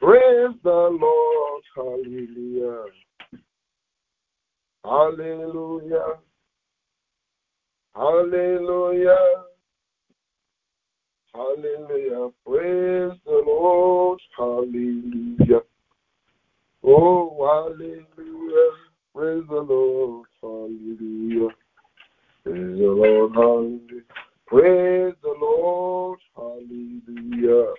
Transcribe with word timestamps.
Praise 0.00 0.54
the 0.62 0.98
Lord. 1.00 1.62
Hallelujah. 1.74 2.84
Hallelujah. 4.84 6.18
Hallelujah. 7.94 9.16
Hallelujah. 11.34 12.30
Praise 12.46 13.18
the 13.24 13.42
Lord. 13.46 14.20
Hallelujah. 14.36 15.60
Oh, 16.84 17.36
hallelujah. 17.44 18.70
Praise 19.14 19.44
the 19.48 19.60
Lord. 19.60 20.26
Hallelujah. 20.40 21.50
Praise 22.44 22.78
the 22.78 22.86
Lord. 22.86 23.32
Hallelujah. 23.34 24.02
Praise 24.46 25.14
the 25.22 25.34
Lord. 25.40 26.18
Hallelujah. 26.36 27.74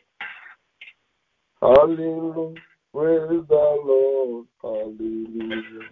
Hallelujah. 1.62 2.56
Praise 2.94 3.44
the 3.48 3.82
Lord. 3.86 4.46
Hallelujah. 4.62 5.90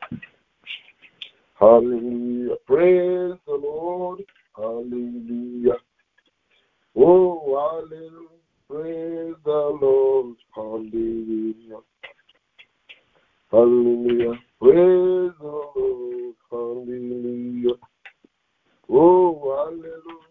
Hallelujah. 1.59 2.55
Praise 2.67 3.37
the 3.47 3.53
Lord. 3.53 4.21
Hallelujah. 4.55 5.77
Oh, 6.95 7.83
hallelujah. 7.89 8.27
Praise 8.69 9.35
the 9.43 9.77
Lord. 9.81 10.35
Hallelujah. 10.55 11.81
Hallelujah. 13.51 14.33
Praise 14.59 15.31
the 15.39 15.61
Lord. 15.75 16.35
Hallelujah. 16.51 17.75
Oh, 18.89 19.67
hallelujah. 19.67 20.27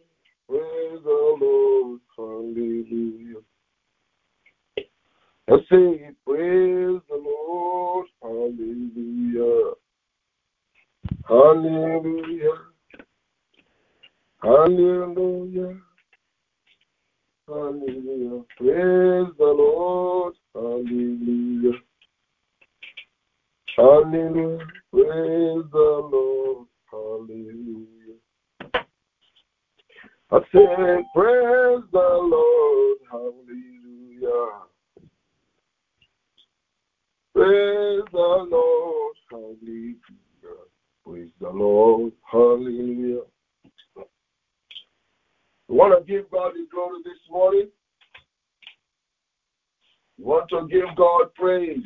Praise 0.48 1.02
the 1.04 1.36
Lord. 1.40 2.00
Hallelujah. 2.16 3.40
I 5.48 5.56
say, 5.70 6.10
praise 6.26 7.00
the 7.08 7.22
Lord. 7.22 8.06
Hallelujah. 8.20 9.74
Hallelujah. 11.28 12.58
Hallelujah. 14.42 15.76
Hallelujah. 17.48 18.42
Praise 18.58 19.32
the 19.38 19.54
Lord. 19.56 20.34
Hallelujah. 20.52 21.78
Hallelujah. 23.76 24.66
Praise 24.92 25.64
the 25.70 26.08
Lord. 26.12 26.66
Hallelujah. 26.90 27.86
I 30.32 30.38
say, 30.52 31.04
praise 31.14 31.84
the 31.92 32.18
Lord. 32.20 32.98
Hallelujah. 33.10 34.66
Praise 37.46 38.02
the 38.10 38.48
Lord. 38.50 39.14
Hallelujah. 39.30 39.94
Praise 41.04 41.30
the 41.40 41.48
Lord. 41.48 42.12
Hallelujah. 42.28 43.20
We 45.68 45.76
want 45.76 45.96
to 45.96 46.12
give 46.12 46.28
God 46.32 46.54
the 46.54 46.66
glory 46.72 47.02
this 47.04 47.14
morning. 47.30 47.68
We 50.18 50.24
want 50.24 50.48
to 50.50 50.66
give 50.68 50.96
God 50.96 51.32
praise 51.36 51.84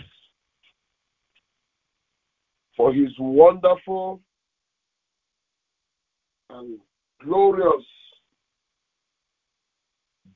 for 2.74 2.94
his 2.94 3.10
wonderful 3.18 4.22
and 6.48 6.78
glorious 7.22 7.84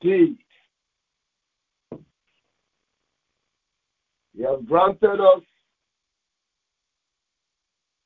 deed. 0.02 0.36
He 4.36 4.42
has 4.42 4.58
granted 4.66 5.20
us 5.20 5.42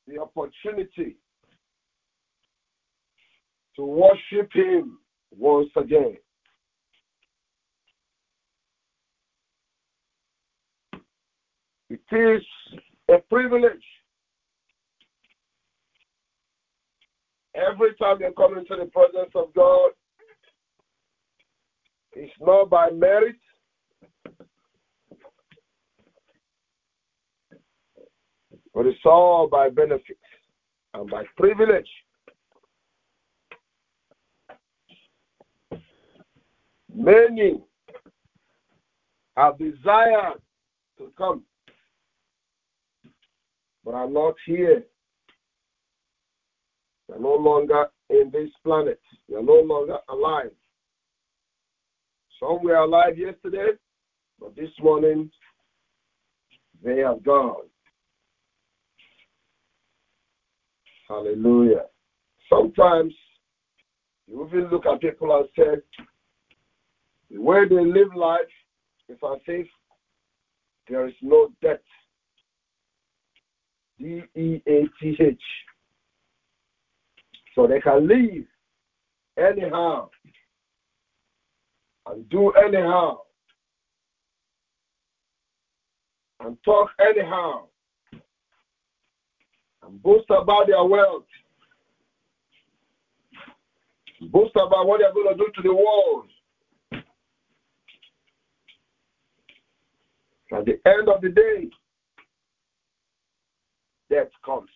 the 0.06 0.18
opportunity 0.18 1.16
to 3.76 3.84
worship 3.84 4.50
him 4.52 4.98
once 5.36 5.70
again. 5.76 6.16
It 11.90 12.00
is 12.12 12.42
a 13.08 13.18
privilege. 13.30 13.72
Every 17.54 17.94
time 17.94 18.18
you 18.20 18.32
come 18.36 18.58
into 18.58 18.76
the 18.76 18.86
presence 18.86 19.32
of 19.34 19.54
God, 19.54 19.90
it's 22.12 22.32
not 22.40 22.68
by 22.68 22.90
merit, 22.90 23.36
but 28.78 28.86
it's 28.86 29.04
all 29.04 29.48
by 29.48 29.68
benefit 29.68 30.16
and 30.94 31.10
by 31.10 31.24
privilege. 31.36 31.88
Many 36.94 37.60
have 39.36 39.58
desired 39.58 40.40
to 40.96 41.12
come, 41.18 41.42
but 43.84 43.94
are 43.94 44.08
not 44.08 44.36
here. 44.46 44.84
They 47.08 47.16
are 47.16 47.20
no 47.20 47.34
longer 47.34 47.86
in 48.10 48.30
this 48.32 48.50
planet. 48.62 49.00
They 49.28 49.34
are 49.34 49.42
no 49.42 49.60
longer 49.60 49.96
alive. 50.08 50.52
Some 52.38 52.62
were 52.62 52.76
alive 52.76 53.18
yesterday, 53.18 53.70
but 54.38 54.54
this 54.54 54.70
morning 54.80 55.32
they 56.84 56.98
have 56.98 57.24
gone. 57.24 57.64
Hallelujah. 61.08 61.84
Sometimes 62.48 63.14
you 64.26 64.46
even 64.46 64.68
look 64.68 64.84
at 64.86 65.00
people 65.00 65.34
and 65.36 65.46
say, 65.56 65.80
the 67.30 67.38
way 67.38 67.64
they 67.68 67.84
live 67.84 68.14
life 68.14 68.40
is 69.08 69.16
as 69.22 69.38
if 69.46 69.66
there 70.88 71.06
is 71.06 71.14
no 71.22 71.48
death. 71.62 71.78
D 73.98 74.22
E 74.36 74.60
A 74.68 74.86
T 75.00 75.16
H. 75.18 75.40
So 77.54 77.66
they 77.66 77.80
can 77.80 78.06
live 78.06 78.44
anyhow 79.36 80.08
and 82.06 82.28
do 82.28 82.50
anyhow 82.50 83.18
and 86.40 86.56
talk 86.64 86.88
anyhow 87.00 87.64
boast 89.90 90.26
about 90.30 90.66
their 90.68 90.84
wealth, 90.84 91.24
boast 94.30 94.54
about 94.56 94.86
what 94.86 95.00
they're 95.00 95.12
going 95.12 95.36
to 95.36 95.44
do 95.44 95.50
to 95.56 95.62
the 95.62 95.74
world. 95.74 96.26
At 100.52 100.64
the 100.66 100.80
end 100.90 101.08
of 101.08 101.20
the 101.20 101.30
day, 101.30 101.68
death 104.10 104.28
comes. 104.44 104.70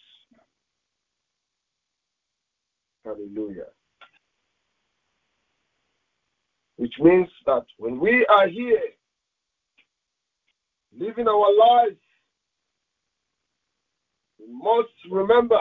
Hallelujah. 3.04 3.68
Which 6.76 6.94
means 7.00 7.28
that 7.46 7.64
when 7.78 8.00
we 8.00 8.26
are 8.26 8.48
here 8.48 8.82
living 10.98 11.28
our 11.28 11.56
lives, 11.56 12.01
must 14.50 14.88
remember 15.10 15.58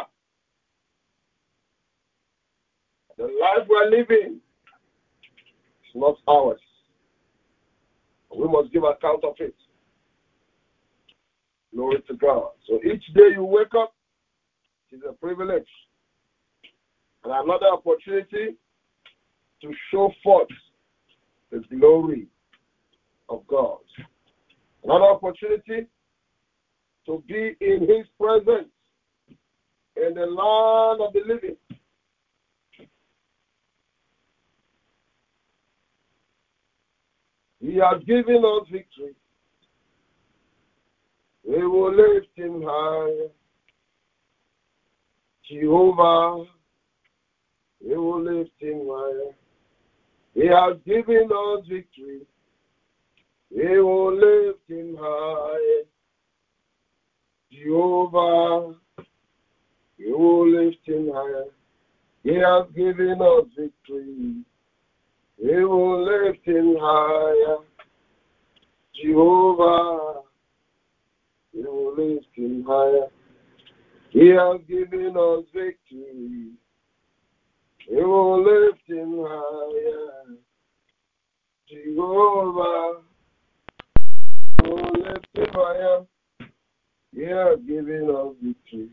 the 3.18 3.24
life 3.24 3.68
we're 3.69 3.89
living 3.89 4.39
is 5.86 5.95
not 5.95 6.16
ours. 6.28 6.60
We 8.36 8.48
must 8.48 8.72
give 8.72 8.83
account 8.83 9.24
of 9.24 9.36
it. 9.39 9.54
Glory 11.74 12.01
to 12.07 12.16
God. 12.16 12.50
So 12.68 12.80
each 12.83 13.04
day 13.13 13.30
you 13.33 13.44
wake 13.44 13.74
up 13.78 13.94
is 14.92 15.01
a 15.07 15.13
privilege 15.13 15.68
and 17.24 17.33
another 17.33 17.68
opportunity 17.68 18.56
to 19.62 19.74
show 19.92 20.12
forth 20.24 20.48
the 21.51 21.60
glory 21.78 22.28
of 23.30 23.45
God. 23.48 23.78
Another 24.83 25.06
opportunity 25.06 25.88
to 27.06 27.24
be 27.27 27.56
in 27.62 27.81
His 27.81 28.07
presence 28.19 28.69
in 29.95 30.13
the 30.13 30.25
land 30.25 31.01
of 31.01 31.13
the 31.13 31.21
living. 31.25 31.57
He 37.59 37.75
has 37.75 38.03
given 38.07 38.44
us 38.44 38.68
victory. 38.71 39.13
We 41.48 41.65
will 41.65 41.95
lift 41.95 42.30
him 42.36 42.63
high. 42.65 43.27
Jehovah, 45.50 46.45
we 47.86 47.97
will 47.97 48.24
lift 48.24 48.51
him 48.59 48.88
high. 48.88 49.31
He 50.33 50.47
has 50.47 50.77
given 50.86 51.30
us 51.31 51.65
victory. 51.69 52.21
We 53.56 53.81
will 53.81 54.15
lift 54.15 54.68
him 54.68 54.97
high. 55.00 55.83
Jehovah, 57.51 58.75
you 59.98 60.65
lift 60.65 60.88
him 60.88 61.12
high. 61.13 61.50
He 62.24 62.36
has 62.36 62.65
given 62.75 63.19
us 63.21 63.45
victory. 63.57 64.44
We 65.44 65.65
will 65.65 66.06
lift 66.06 66.48
him 66.48 66.75
higher. 66.80 67.57
Jehovah, 68.95 70.21
we 71.53 71.63
will 71.63 71.95
lift 71.95 72.27
him 72.36 72.63
higher. 72.68 73.07
He 74.12 74.30
has 74.30 74.62
given 74.68 75.15
us 75.18 75.44
victory. 75.54 76.51
We 77.89 78.04
will 78.06 78.44
lift 78.44 78.88
him 78.88 79.25
higher. 79.27 80.38
Jehovah, 81.68 83.01
we 84.63 84.69
will 84.69 84.92
lift 85.04 85.27
him 85.36 85.47
higher. 85.54 86.06
He 87.13 87.23
has 87.23 87.59
given 87.67 88.09
us 88.09 88.33
victory. 88.41 88.89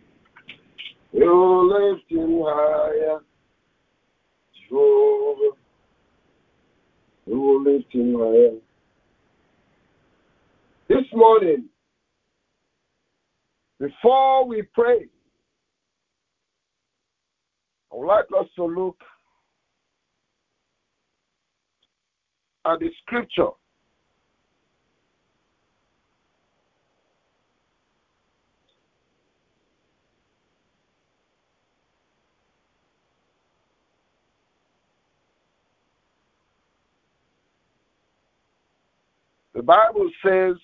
you 1.13 1.95
lift 1.97 2.11
him 2.11 2.43
higher. 2.45 3.21
Jehovah. 4.69 5.57
Will 7.27 7.63
lift 7.63 7.95
him 7.95 8.15
higher. 8.15 8.59
This 10.89 11.07
morning, 11.13 11.69
before 13.79 14.47
we 14.47 14.63
pray, 14.75 15.07
I 17.93 17.97
would 17.97 18.07
like 18.07 18.25
us 18.39 18.47
to 18.57 18.65
look 18.65 18.97
at 22.67 22.81
the 22.81 22.89
scripture. 23.03 23.51
The 39.59 39.65
Bible 39.65 40.09
says 40.25 40.55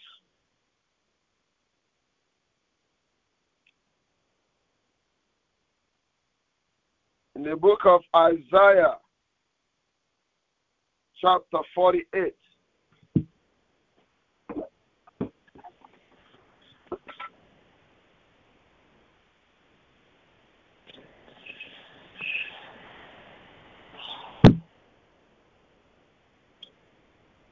in 7.35 7.43
the 7.43 7.57
book 7.57 7.81
of 7.87 8.03
Isaiah, 8.15 8.99
chapter 11.21 11.59
48. 11.75 12.37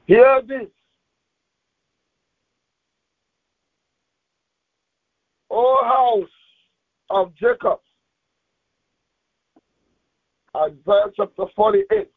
Hear 0.07 0.41
this. 0.47 0.69
O 5.55 5.77
house 6.13 6.29
of 7.11 7.35
Jacob. 7.37 7.81
Isaiah 10.57 11.11
chapter 11.17 11.45
48. 11.57 12.09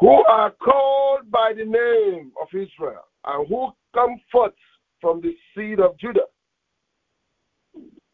Who 0.00 0.24
are 0.28 0.50
called 0.50 1.30
by 1.30 1.52
the 1.56 1.64
name 1.64 2.32
of 2.40 2.48
Israel, 2.48 3.04
and 3.24 3.48
who 3.48 3.70
come 3.94 4.20
forth 4.30 4.52
from 5.00 5.20
the 5.22 5.34
seed 5.54 5.80
of 5.80 5.98
Judah. 5.98 6.26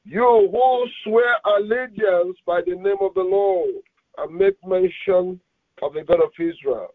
You 0.05 0.49
who 0.53 0.87
swear 1.05 1.35
allegiance 1.57 2.37
by 2.47 2.61
the 2.65 2.75
name 2.77 2.99
of 3.01 3.15
the 3.15 3.23
Lord, 3.23 3.83
and 4.19 4.37
make 4.37 4.57
mention 4.65 5.41
of 5.83 5.95
the 5.95 6.03
God 6.03 6.23
of 6.23 6.31
Israel, 6.39 6.95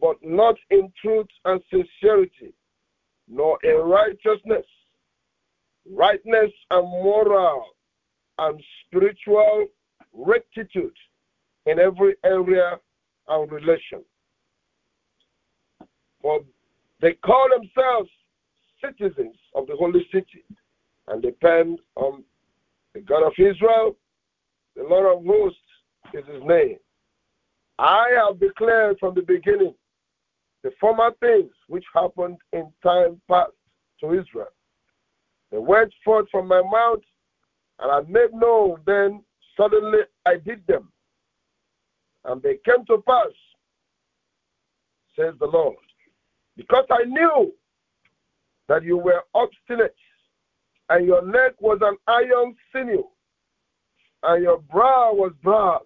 but 0.00 0.16
not 0.22 0.56
in 0.70 0.92
truth 1.00 1.26
and 1.44 1.60
sincerity, 1.70 2.54
nor 3.28 3.58
in 3.62 3.76
righteousness, 3.76 4.66
rightness 5.90 6.50
and 6.70 6.88
moral 6.88 7.64
and 8.38 8.60
spiritual 8.86 9.66
rectitude 10.12 10.96
in 11.66 11.78
every 11.78 12.14
area 12.24 12.78
and 13.28 13.52
relation. 13.52 14.02
For 16.20 16.40
they 17.00 17.12
call 17.24 17.48
themselves 17.48 18.10
citizens 18.80 19.36
of 19.54 19.66
the 19.66 19.76
holy 19.76 20.06
city 20.12 20.44
and 21.08 21.22
depend 21.22 21.78
on 21.96 22.24
the 22.94 23.00
God 23.00 23.26
of 23.26 23.32
Israel, 23.38 23.96
the 24.76 24.82
Lord 24.82 25.16
of 25.16 25.24
hosts 25.24 25.58
is 26.14 26.24
his 26.26 26.42
name. 26.44 26.76
I 27.82 28.10
have 28.24 28.38
declared 28.38 28.98
from 29.00 29.16
the 29.16 29.22
beginning 29.22 29.74
the 30.62 30.70
former 30.80 31.10
things 31.18 31.50
which 31.66 31.84
happened 31.92 32.38
in 32.52 32.72
time 32.80 33.20
past 33.28 33.50
to 34.00 34.12
Israel. 34.12 34.52
They 35.50 35.58
went 35.58 35.92
forth 36.04 36.26
from 36.30 36.46
my 36.46 36.62
mouth, 36.62 37.02
and 37.80 37.90
I 37.90 38.00
made 38.08 38.32
known 38.32 38.78
then 38.86 39.24
suddenly 39.56 39.98
I 40.24 40.36
did 40.36 40.64
them. 40.68 40.92
And 42.24 42.40
they 42.40 42.58
came 42.64 42.86
to 42.86 43.02
pass, 43.04 43.26
says 45.18 45.34
the 45.40 45.46
Lord, 45.46 45.74
because 46.56 46.86
I 46.88 47.02
knew 47.04 47.52
that 48.68 48.84
you 48.84 48.96
were 48.96 49.24
obstinate, 49.34 49.96
and 50.88 51.04
your 51.04 51.26
neck 51.26 51.60
was 51.60 51.80
an 51.82 51.96
iron 52.06 52.54
sinew, 52.72 53.08
and 54.22 54.40
your 54.40 54.58
brow 54.58 55.12
was 55.14 55.32
brass. 55.42 55.82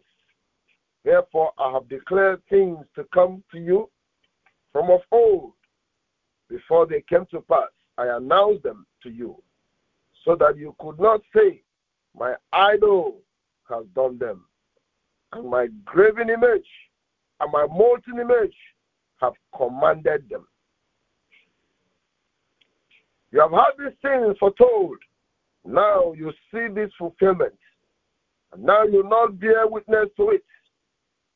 Therefore, 1.07 1.53
I 1.57 1.71
have 1.71 1.89
declared 1.89 2.43
things 2.51 2.79
to 2.97 3.05
come 3.15 3.45
to 3.53 3.61
you 3.61 3.89
from 4.73 4.91
of 4.91 5.03
old. 5.13 5.53
Before 6.49 6.85
they 6.85 7.01
came 7.09 7.27
to 7.31 7.41
pass, 7.43 7.71
I 7.97 8.09
announced 8.17 8.65
them 8.65 8.85
to 9.05 9.11
you, 9.11 9.41
so 10.25 10.35
that 10.35 10.59
you 10.59 10.75
could 10.81 10.99
not 10.99 11.21
say, 11.35 11.63
My 12.19 12.35
idol 12.53 13.19
has 13.69 13.85
done 13.95 14.19
them, 14.19 14.47
and 15.33 15.49
my 15.49 15.69
graven 15.85 16.29
image 16.29 16.67
and 17.41 17.53
my 17.53 17.67
molten 17.67 18.19
image 18.19 18.57
have 19.21 19.35
commanded 19.57 20.29
them. 20.29 20.45
You 23.31 23.43
have 23.43 23.53
had 23.53 23.73
these 23.79 23.97
things 24.03 24.37
foretold. 24.41 24.99
Now 25.65 26.15
you 26.15 26.33
see 26.53 26.67
this 26.75 26.91
fulfillment. 26.99 27.55
And 28.53 28.65
now 28.65 28.83
you 28.85 29.05
not 29.05 29.39
bear 29.39 29.69
witness 29.69 30.09
to 30.17 30.31
it. 30.31 30.45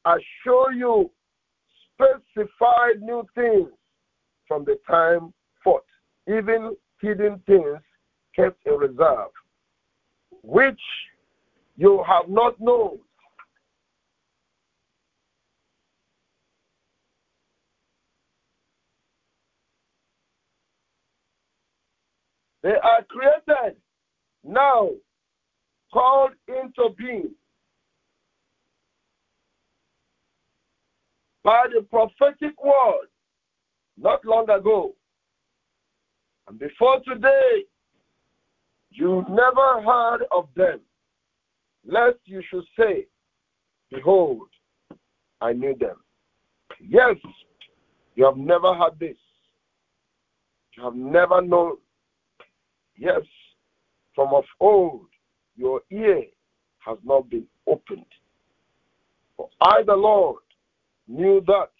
I 0.04 0.16
show 0.44 0.70
you 0.70 1.10
specified 1.94 3.00
new 3.00 3.26
things 3.34 3.68
from 4.48 4.64
the 4.64 4.78
time 4.88 5.32
forth, 5.62 5.84
even 6.26 6.74
hidden 7.00 7.42
things 7.46 7.78
kept 8.34 8.66
in 8.66 8.74
reserve, 8.74 9.30
which 10.42 10.80
you 11.76 12.02
have 12.06 12.28
not 12.28 12.58
known. 12.60 12.98
They 22.62 22.74
are 22.82 23.02
created 23.08 23.80
now, 24.44 24.90
called 25.92 26.32
into 26.46 26.94
being 26.96 27.34
by 31.42 31.66
the 31.74 31.82
prophetic 31.82 32.62
word 32.62 33.08
not 33.96 34.24
long 34.24 34.48
ago. 34.50 34.94
And 36.48 36.58
before 36.58 37.00
today, 37.00 37.64
you 38.90 39.24
never 39.28 39.82
heard 39.82 40.24
of 40.32 40.48
them, 40.56 40.80
lest 41.86 42.18
you 42.24 42.42
should 42.50 42.64
say, 42.78 43.06
Behold, 43.90 44.48
I 45.40 45.52
knew 45.52 45.74
them. 45.78 45.96
Yes, 46.80 47.16
you 48.14 48.24
have 48.24 48.36
never 48.36 48.74
had 48.74 48.98
this. 48.98 49.16
You 50.76 50.84
have 50.84 50.94
never 50.94 51.40
known. 51.40 51.76
Yes, 52.96 53.22
from 54.14 54.34
of 54.34 54.44
old, 54.60 55.06
your 55.56 55.80
ear 55.90 56.22
has 56.78 56.98
not 57.04 57.28
been 57.30 57.46
opened. 57.66 58.04
For 59.36 59.48
I, 59.60 59.82
the 59.86 59.94
Lord, 59.94 60.42
knew 61.10 61.42
that 61.46 61.70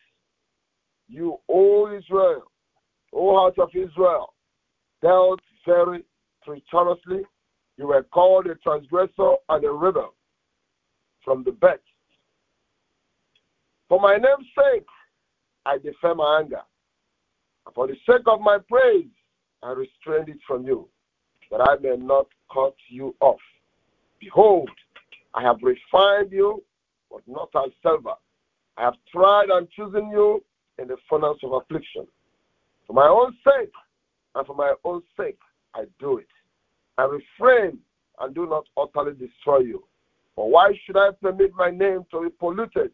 you, 1.09 1.39
O 1.49 1.97
Israel, 1.97 2.43
O 3.13 3.37
house 3.37 3.55
of 3.59 3.71
Israel, 3.75 4.35
dealt 5.03 5.41
very 5.67 6.05
treacherously. 6.45 7.23
You 7.77 7.87
were 7.87 8.03
called 8.03 8.47
a 8.47 8.57
transgressor 8.57 9.35
and 9.49 9.65
a 9.65 9.71
rebel 9.71 10.15
from 11.25 11.45
the 11.45 11.53
birth. 11.53 11.81
For 13.89 14.01
my 14.01 14.17
name's 14.17 14.49
sake, 14.57 14.87
I 15.65 15.79
defer 15.79 16.15
my 16.15 16.41
anger. 16.41 16.63
And 17.67 17.75
for 17.75 17.87
the 17.87 17.95
sake 18.07 18.27
of 18.27 18.41
my 18.41 18.59
praise, 18.69 19.07
I 19.63 19.71
restrained 19.73 20.29
it 20.29 20.39
from 20.47 20.65
you, 20.65 20.89
that 21.51 21.61
I 21.61 21.77
may 21.81 21.97
not 21.97 22.27
cut 22.53 22.75
you 22.89 23.15
off. 23.21 23.41
Behold, 24.21 24.71
I 25.35 25.43
have 25.43 25.59
refined 25.63 26.33
you, 26.33 26.63
but 27.11 27.23
not 27.27 27.51
as 27.57 27.73
silver. 27.83 28.15
I 28.81 28.85
have 28.85 28.95
tried 29.13 29.51
and 29.51 29.71
chosen 29.73 30.09
you 30.09 30.43
in 30.79 30.89
the 30.89 30.97
furnace 31.09 31.37
of 31.43 31.53
affliction. 31.53 32.07
For 32.87 32.95
my 32.95 33.07
own 33.09 33.37
sake, 33.45 33.73
and 34.35 34.47
for 34.47 34.55
my 34.55 34.73
own 34.85 35.03
sake, 35.19 35.39
I 35.75 35.85
do 35.99 36.17
it. 36.17 36.27
I 36.97 37.03
refrain 37.03 37.79
and 38.21 38.35
do 38.35 38.47
not 38.47 38.65
utterly 38.79 39.13
destroy 39.13 39.59
you. 39.59 39.85
For 40.35 40.49
why 40.49 40.73
should 40.85 40.97
I 40.97 41.11
permit 41.21 41.53
my 41.55 41.71
name 41.71 42.07
to 42.11 42.23
be 42.23 42.31
polluted 42.31 42.93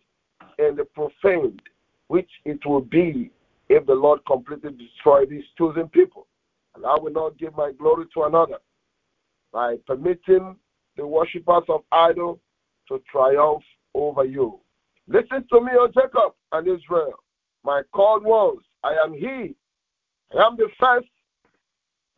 and 0.59 0.81
profaned, 0.93 1.62
which 2.09 2.31
it 2.45 2.66
will 2.66 2.81
be 2.81 3.31
if 3.69 3.87
the 3.87 3.95
Lord 3.95 4.26
completely 4.26 4.73
destroy 4.73 5.25
these 5.25 5.45
chosen 5.57 5.88
people? 5.88 6.26
And 6.75 6.85
I 6.85 6.97
will 6.99 7.12
not 7.12 7.38
give 7.38 7.57
my 7.57 7.71
glory 7.78 8.07
to 8.14 8.25
another 8.25 8.59
by 9.52 9.76
permitting 9.87 10.57
the 10.97 11.07
worshippers 11.07 11.64
of 11.69 11.83
idol 11.93 12.40
to 12.88 13.00
triumph 13.09 13.62
over 13.95 14.25
you. 14.25 14.59
Listen 15.09 15.47
to 15.53 15.61
me, 15.61 15.71
O 15.75 15.87
Jacob 15.89 16.35
and 16.53 16.67
Israel, 16.67 17.15
my 17.65 17.83
called 17.93 18.25
ones. 18.25 18.63
I 18.83 18.95
am 19.05 19.13
He. 19.15 19.55
I 20.37 20.47
am 20.47 20.57
the 20.57 20.69
first. 20.79 21.09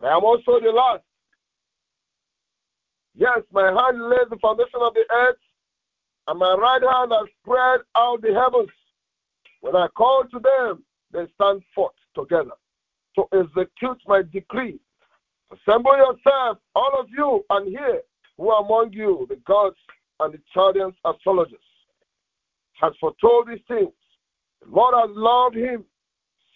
I 0.03 0.09
am 0.17 0.25
also 0.25 0.61
the 0.61 0.71
last. 0.71 1.03
Yes, 3.15 3.41
my 3.53 3.67
hand 3.67 4.03
laid 4.09 4.31
the 4.31 4.39
foundation 4.41 4.81
of 4.81 4.95
the 4.95 5.05
earth, 5.13 5.37
and 6.29 6.39
my 6.39 6.55
right 6.55 6.83
hand 6.83 7.13
has 7.13 7.27
spread 7.43 7.81
out 7.97 8.23
the 8.23 8.33
heavens. 8.33 8.71
When 9.61 9.75
I 9.75 9.89
call 9.89 10.25
to 10.31 10.39
them, 10.39 10.85
they 11.13 11.27
stand 11.35 11.63
forth 11.75 11.95
together 12.15 12.53
to 13.17 13.25
execute 13.33 14.01
my 14.07 14.23
decree. 14.33 14.79
Assemble 15.51 15.97
yourself, 15.97 16.59
all 16.75 16.93
of 16.99 17.07
you, 17.11 17.45
and 17.51 17.69
here, 17.69 18.03
who 18.37 18.51
among 18.53 18.93
you, 18.93 19.27
the 19.29 19.37
gods 19.47 19.77
and 20.21 20.35
the 20.35 20.41
Chaldeans 20.55 20.95
astrologers, 21.05 21.59
has 22.81 22.93
foretold 23.01 23.49
these 23.49 23.65
things. 23.69 23.93
The 24.63 24.71
Lord 24.71 24.95
has 24.97 25.11
loved 25.17 25.57
him, 25.57 25.85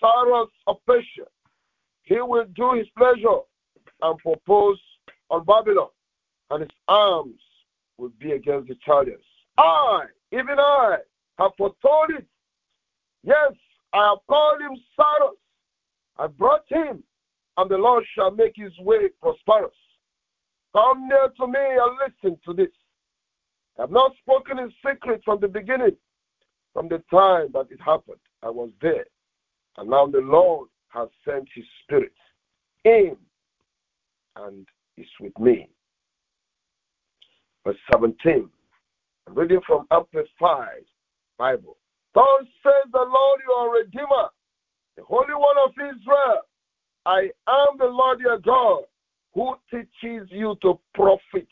Cyrus 0.00 0.48
of 0.66 0.76
Persia. 0.86 1.26
He 2.02 2.20
will 2.20 2.46
do 2.54 2.72
his 2.74 2.86
pleasure 2.96 3.40
and 4.02 4.18
propose 4.18 4.78
on 5.30 5.44
Babylon, 5.44 5.88
and 6.50 6.62
his 6.62 6.70
arms 6.88 7.40
will 7.98 8.12
be 8.18 8.32
against 8.32 8.68
the 8.68 8.76
Chaldeans. 8.84 9.22
I, 9.58 10.04
even 10.32 10.58
I, 10.58 10.96
have 11.38 11.52
foretold 11.56 12.10
it. 12.10 12.26
Yes, 13.22 13.52
I 13.92 14.10
have 14.10 14.18
called 14.28 14.60
him 14.60 14.76
Cyrus. 14.96 15.36
I 16.18 16.26
brought 16.26 16.64
him, 16.68 17.02
and 17.56 17.70
the 17.70 17.76
Lord 17.76 18.04
shall 18.14 18.30
make 18.30 18.52
his 18.56 18.72
way 18.80 19.08
prosperous. 19.20 19.72
Come 20.74 21.08
near 21.08 21.28
to 21.36 21.46
me 21.46 21.60
and 21.60 21.98
listen 21.98 22.38
to 22.44 22.54
this. 22.54 22.72
I 23.78 23.82
have 23.82 23.90
not 23.90 24.12
spoken 24.22 24.58
in 24.58 24.72
secret 24.86 25.22
from 25.24 25.40
the 25.40 25.48
beginning, 25.48 25.96
from 26.72 26.88
the 26.88 27.02
time 27.10 27.48
that 27.52 27.66
it 27.70 27.80
happened. 27.84 28.18
I 28.42 28.50
was 28.50 28.70
there. 28.80 29.04
And 29.76 29.90
now 29.90 30.06
the 30.06 30.18
Lord 30.18 30.68
has 30.88 31.08
sent 31.24 31.48
his 31.54 31.64
spirit 31.82 32.12
in 32.84 33.16
and 34.36 34.66
is 34.96 35.06
with 35.20 35.38
me. 35.38 35.68
Verse 37.64 37.76
17. 37.92 38.48
I'm 39.26 39.34
reading 39.34 39.60
from 39.66 39.86
Amplified 39.90 40.84
Bible. 41.38 41.76
Thus 42.14 42.44
says 42.62 42.90
the 42.92 42.98
Lord 42.98 43.40
your 43.48 43.74
Redeemer, 43.74 44.28
the 44.96 45.04
Holy 45.04 45.34
One 45.34 45.56
of 45.64 45.72
Israel. 45.72 46.42
I 47.06 47.30
am 47.48 47.78
the 47.78 47.86
Lord 47.86 48.20
your 48.20 48.38
God, 48.38 48.82
who 49.34 49.54
teaches 49.70 50.28
you 50.30 50.56
to 50.62 50.78
profit, 50.94 51.48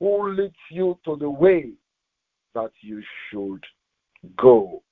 who 0.00 0.30
leads 0.30 0.54
you 0.70 0.98
to 1.04 1.16
the 1.16 1.28
way 1.28 1.72
that 2.54 2.70
you 2.80 3.02
should 3.30 3.64
go. 4.36 4.82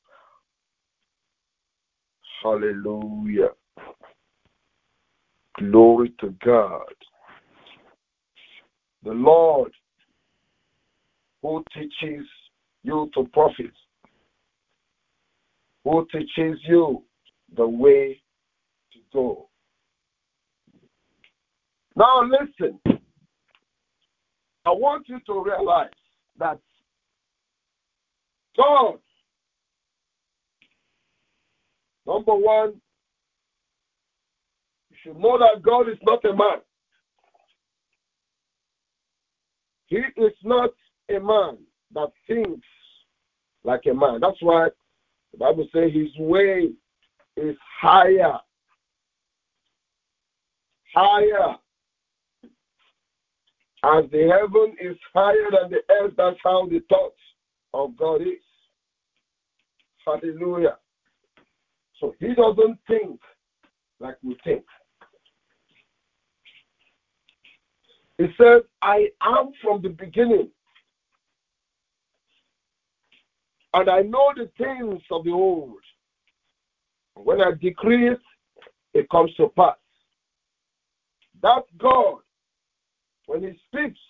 Hallelujah. 2.42 3.50
Glory 5.58 6.12
to 6.20 6.34
God. 6.44 6.94
The 9.04 9.12
Lord 9.12 9.72
who 11.42 11.64
teaches 11.74 12.26
you 12.82 13.10
to 13.14 13.24
profit, 13.32 13.72
who 15.84 16.06
teaches 16.12 16.58
you 16.66 17.02
the 17.56 17.66
way 17.66 18.20
to 18.92 18.98
go. 19.12 19.48
Now, 21.96 22.22
listen. 22.22 22.80
I 24.64 24.70
want 24.70 25.08
you 25.08 25.18
to 25.26 25.42
realize 25.42 25.90
that 26.38 26.58
God, 28.56 28.98
number 32.06 32.34
one, 32.34 32.80
you 34.90 34.96
should 35.02 35.16
know 35.16 35.38
that 35.38 35.62
God 35.62 35.88
is 35.88 35.98
not 36.02 36.24
a 36.24 36.34
man. 36.34 36.60
He 39.86 39.96
is 39.96 40.32
not 40.42 40.70
a 41.10 41.20
man 41.20 41.58
that 41.94 42.08
thinks 42.26 42.66
like 43.64 43.82
a 43.90 43.94
man. 43.94 44.20
That's 44.20 44.40
why 44.40 44.68
the 45.32 45.38
Bible 45.38 45.66
says 45.72 45.90
his 45.92 46.16
way 46.18 46.70
is 47.36 47.56
higher. 47.80 48.38
Higher. 50.94 51.56
As 53.84 54.04
the 54.12 54.28
heaven 54.28 54.76
is 54.80 54.96
higher 55.12 55.48
than 55.50 55.70
the 55.70 55.94
earth, 55.94 56.12
that's 56.16 56.38
how 56.42 56.66
the 56.66 56.80
thoughts 56.88 57.16
of 57.74 57.96
God 57.96 58.22
is. 58.22 58.28
Hallelujah. 60.06 60.76
So 62.02 62.12
he 62.18 62.34
doesn't 62.34 62.78
think 62.88 63.20
like 64.00 64.16
we 64.24 64.36
think. 64.42 64.64
He 68.18 68.26
says, 68.36 68.62
I 68.82 69.10
am 69.22 69.52
from 69.62 69.82
the 69.82 69.90
beginning. 69.90 70.50
And 73.72 73.88
I 73.88 74.00
know 74.02 74.32
the 74.36 74.50
things 74.58 75.00
of 75.12 75.22
the 75.22 75.30
old. 75.30 75.78
When 77.14 77.40
I 77.40 77.52
decree 77.52 78.08
it, 78.08 78.20
it 78.94 79.08
comes 79.08 79.32
to 79.36 79.48
pass. 79.56 79.76
That 81.40 81.62
God, 81.78 82.18
when 83.26 83.42
He 83.42 83.52
speaks, 83.68 84.00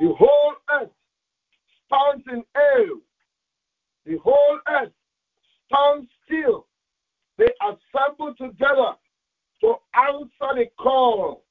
the 0.00 0.12
whole 0.18 0.52
earth 0.70 0.90
stands 1.86 2.26
in 2.30 2.44
awe. 2.54 3.00
The 4.04 4.18
whole 4.18 4.58
earth 4.68 4.92
stands 5.66 6.08
still. 6.26 6.66
They 7.38 7.48
assemble 7.62 8.34
together 8.36 8.92
to 9.62 9.74
answer 9.94 10.54
the 10.54 10.66
call 10.78 11.44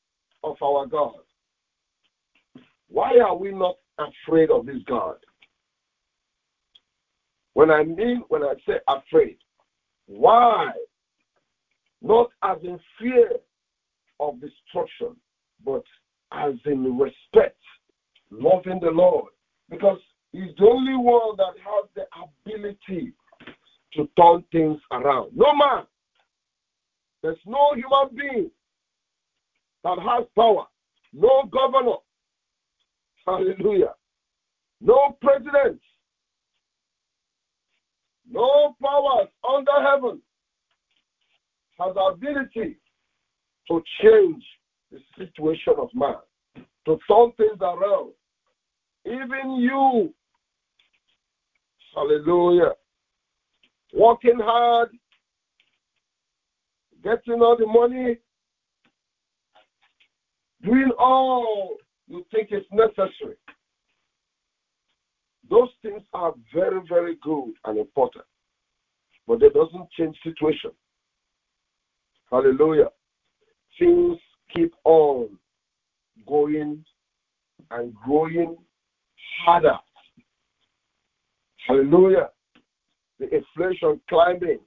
of 0.44 0.56
our 0.62 0.86
God. 0.86 1.22
Why 2.90 3.18
are 3.20 3.36
we 3.36 3.52
not 3.52 3.78
afraid 3.98 4.50
of 4.52 4.66
this 4.66 4.84
God? 4.88 5.16
When 7.54 7.72
I 7.72 7.84
mean, 7.84 8.24
when 8.30 8.44
I 8.44 8.54
say 8.68 8.76
afraid, 8.88 9.38
why? 10.08 10.72
Not 12.02 12.30
as 12.44 12.58
in 12.64 12.80
fear 13.00 13.32
of 14.20 14.40
destruction, 14.42 15.16
but 15.64 15.84
as 16.32 16.54
in 16.66 16.98
respect, 16.98 17.58
loving 18.32 18.80
the 18.82 18.92
Lord. 18.92 19.32
Because 19.70 20.00
He's 20.32 20.56
the 20.58 20.66
only 20.66 20.96
one 20.96 21.36
that 21.38 21.54
has 21.60 21.90
the 21.96 22.06
ability 22.16 23.14
to 23.94 24.10
turn 24.18 24.44
things 24.52 24.80
around. 24.92 25.32
No 25.36 25.54
man. 25.56 25.84
There's 27.22 27.38
no 27.46 27.74
human 27.76 28.16
being 28.16 28.52
that 29.84 29.98
has 30.00 30.26
power. 30.36 30.66
No 31.14 31.44
governor. 31.52 31.98
Hallelujah. 33.26 33.94
No 34.80 35.18
president. 35.22 35.80
No 38.30 38.76
powers 38.82 39.28
under 39.48 39.72
heaven 39.84 40.22
has 41.78 41.96
ability 42.12 42.78
to 43.68 43.84
change 44.02 44.44
the 44.92 45.00
situation 45.18 45.74
of 45.78 45.90
man, 45.94 46.16
to 46.86 46.98
turn 47.08 47.32
things 47.38 47.60
around. 47.62 48.12
Even 49.06 49.56
you, 49.60 50.14
hallelujah, 51.96 52.72
working 53.94 54.40
hard, 54.40 54.90
getting 57.04 57.42
all 57.42 57.58
the 57.58 57.66
money, 57.66 58.18
doing 60.64 60.92
all 61.00 61.76
you 62.08 62.24
think 62.32 62.50
is 62.52 62.64
necessary. 62.72 63.36
Those 65.50 65.70
things 65.82 66.02
are 66.14 66.34
very, 66.54 66.80
very 66.88 67.18
good 67.22 67.54
and 67.66 67.78
important, 67.78 68.26
but 69.28 69.42
it 69.44 69.54
doesn't 69.54 69.92
change 69.98 70.16
situation. 70.24 70.72
Hallelujah. 72.30 72.90
Things 73.78 74.18
keep 74.56 74.74
on 74.86 75.38
going 76.28 76.86
and 77.72 77.94
growing 77.96 78.56
harder. 79.44 79.78
Hallelujah. 81.68 82.30
The 83.22 83.36
inflation 83.36 84.02
climbing, 84.10 84.58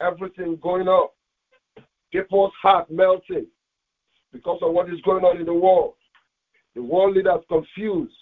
everything 0.00 0.60
going 0.62 0.86
up, 0.86 1.12
people's 2.12 2.52
heart 2.62 2.88
melting 2.88 3.48
because 4.32 4.60
of 4.62 4.72
what 4.72 4.88
is 4.88 5.00
going 5.00 5.24
on 5.24 5.38
in 5.38 5.44
the 5.44 5.52
world. 5.52 5.94
The 6.76 6.82
world 6.84 7.16
leaders 7.16 7.40
confused 7.48 8.14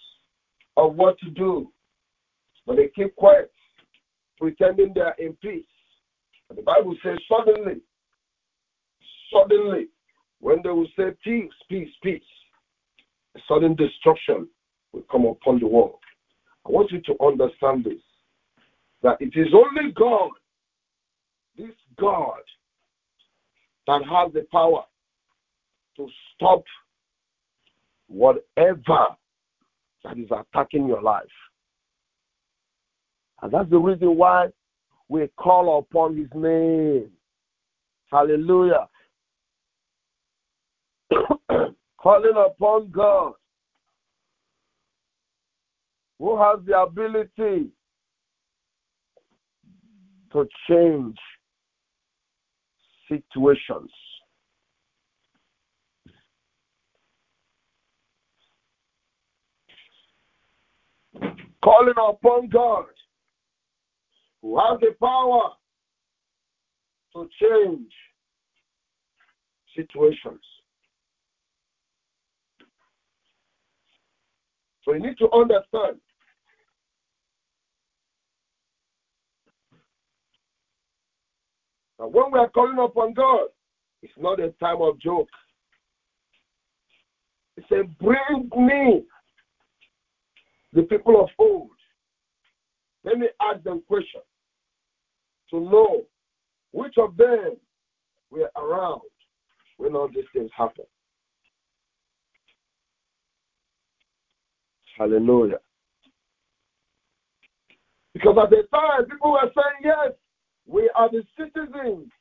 of 0.75 0.95
what 0.95 1.19
to 1.19 1.29
do, 1.29 1.71
but 2.65 2.77
they 2.77 2.87
keep 2.95 3.15
quiet, 3.15 3.51
pretending 4.39 4.93
they 4.95 5.01
are 5.01 5.15
in 5.19 5.33
peace. 5.33 5.65
And 6.49 6.57
the 6.57 6.63
Bible 6.63 6.95
says 7.03 7.19
suddenly, 7.29 7.81
suddenly, 9.31 9.89
when 10.39 10.61
they 10.63 10.69
will 10.69 10.87
say 10.97 11.11
peace, 11.23 11.53
peace, 11.69 11.93
peace, 12.01 12.23
a 13.35 13.39
sudden 13.47 13.75
destruction 13.75 14.47
will 14.93 15.05
come 15.11 15.25
upon 15.25 15.59
the 15.59 15.67
world. 15.67 15.99
I 16.65 16.71
want 16.71 16.91
you 16.91 17.01
to 17.01 17.15
understand 17.23 17.83
this 17.83 18.01
that 19.03 19.17
it 19.19 19.33
is 19.35 19.53
only 19.53 19.91
God, 19.93 20.31
this 21.57 21.75
God, 21.99 22.41
that 23.87 24.01
has 24.03 24.33
the 24.33 24.45
power 24.51 24.83
to 25.95 26.07
stop 26.35 26.63
whatever 28.07 29.05
that 30.03 30.17
is 30.17 30.29
attacking 30.31 30.87
your 30.87 31.01
life. 31.01 31.25
And 33.41 33.51
that's 33.51 33.69
the 33.69 33.77
reason 33.77 34.17
why 34.17 34.47
we 35.09 35.27
call 35.37 35.79
upon 35.79 36.17
his 36.17 36.27
name. 36.33 37.09
Hallelujah. 38.11 38.87
Calling 41.97 42.33
upon 42.35 42.91
God 42.91 43.33
who 46.19 46.37
has 46.41 46.59
the 46.65 46.79
ability 46.79 47.69
to 50.31 50.47
change 50.69 51.17
situations. 53.09 53.91
Calling 61.63 61.93
upon 61.97 62.47
God 62.49 62.85
who 64.41 64.57
has 64.59 64.79
the 64.79 64.95
power 65.01 65.51
to 67.13 67.27
change 67.41 67.91
situations. 69.75 70.41
So 74.83 74.93
you 74.93 75.01
need 75.01 75.17
to 75.17 75.29
understand 75.31 75.99
that 81.99 82.07
when 82.07 82.31
we 82.31 82.39
are 82.39 82.49
calling 82.49 82.77
upon 82.79 83.13
God, 83.13 83.47
it's 84.01 84.13
not 84.17 84.39
a 84.39 84.51
time 84.59 84.81
of 84.81 84.99
joke. 84.99 85.29
He 87.55 87.63
said, 87.69 87.97
Bring 87.97 88.49
me 88.55 89.03
the 90.73 90.83
people 90.83 91.21
of 91.21 91.29
old. 91.39 91.69
Let 93.03 93.17
me 93.17 93.27
ask 93.41 93.63
them 93.63 93.81
questions 93.87 94.23
to 95.49 95.59
know 95.59 96.03
which 96.71 96.95
of 96.97 97.15
them 97.17 97.57
were 98.29 98.51
around 98.57 99.01
when 99.77 99.95
all 99.95 100.09
these 100.13 100.25
things 100.33 100.51
happened. 100.55 100.87
Hallelujah. 104.97 105.59
Because 108.13 108.35
at 108.41 108.49
the 108.49 108.63
time, 108.73 109.05
people 109.05 109.31
were 109.31 109.51
saying, 109.55 109.83
yes, 109.83 110.13
we 110.67 110.89
are 110.95 111.09
the 111.09 111.23
citizens 111.37 112.11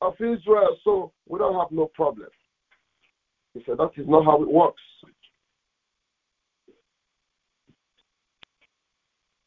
of 0.00 0.14
Israel, 0.14 0.76
so 0.82 1.12
we 1.28 1.38
don't 1.38 1.58
have 1.58 1.70
no 1.70 1.86
problem. 1.94 2.28
He 3.54 3.62
said, 3.66 3.78
that 3.78 3.90
is 3.96 4.08
not 4.08 4.24
how 4.24 4.42
it 4.42 4.50
works. 4.50 4.82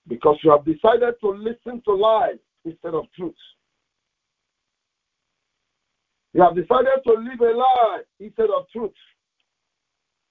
Because 0.07 0.37
you 0.43 0.51
have 0.51 0.65
decided 0.65 1.15
to 1.21 1.29
listen 1.29 1.81
to 1.85 1.93
lies 1.93 2.37
instead 2.65 2.93
of 2.93 3.05
truth. 3.15 3.33
You 6.33 6.41
have 6.41 6.55
decided 6.55 6.99
to 7.05 7.13
live 7.13 7.39
a 7.41 7.57
lie 7.57 8.01
instead 8.19 8.49
of 8.55 8.65
truth. 8.71 8.91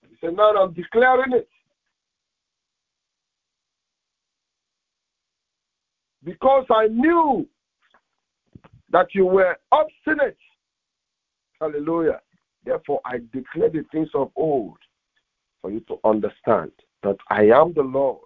He 0.09 0.17
said, 0.21 0.37
now 0.37 0.51
I'm 0.55 0.73
declaring 0.75 1.33
it. 1.33 1.49
Because 6.25 6.67
I 6.71 6.87
knew 6.89 7.49
that 8.93 9.15
you 9.15 9.27
were 9.27 9.57
obstinate. 9.73 10.37
Hallelujah. 11.61 12.21
Therefore, 12.65 13.01
I 13.05 13.19
declare 13.33 13.71
the 13.71 13.85
things 13.91 14.09
of 14.15 14.31
old 14.37 14.79
for 15.61 15.71
you 15.71 15.81
to 15.81 15.99
understand 16.05 16.73
that 17.03 17.17
I 17.29 17.45
am 17.45 17.73
the 17.73 17.83
Lord. 17.83 18.21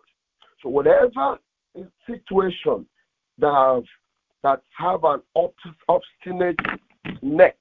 So, 0.62 0.68
whatever 0.68 1.38
situation 2.06 2.86
that 3.38 3.52
have, 3.52 3.84
that 4.42 4.62
have 4.76 5.04
an 5.04 5.22
obstinate 5.88 6.58
neck, 7.22 7.56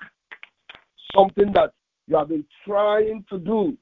something 1.14 1.52
that 1.54 1.74
you 2.08 2.18
have 2.18 2.30
been 2.30 2.46
trying 2.66 3.26
to 3.30 3.38
do, 3.38 3.78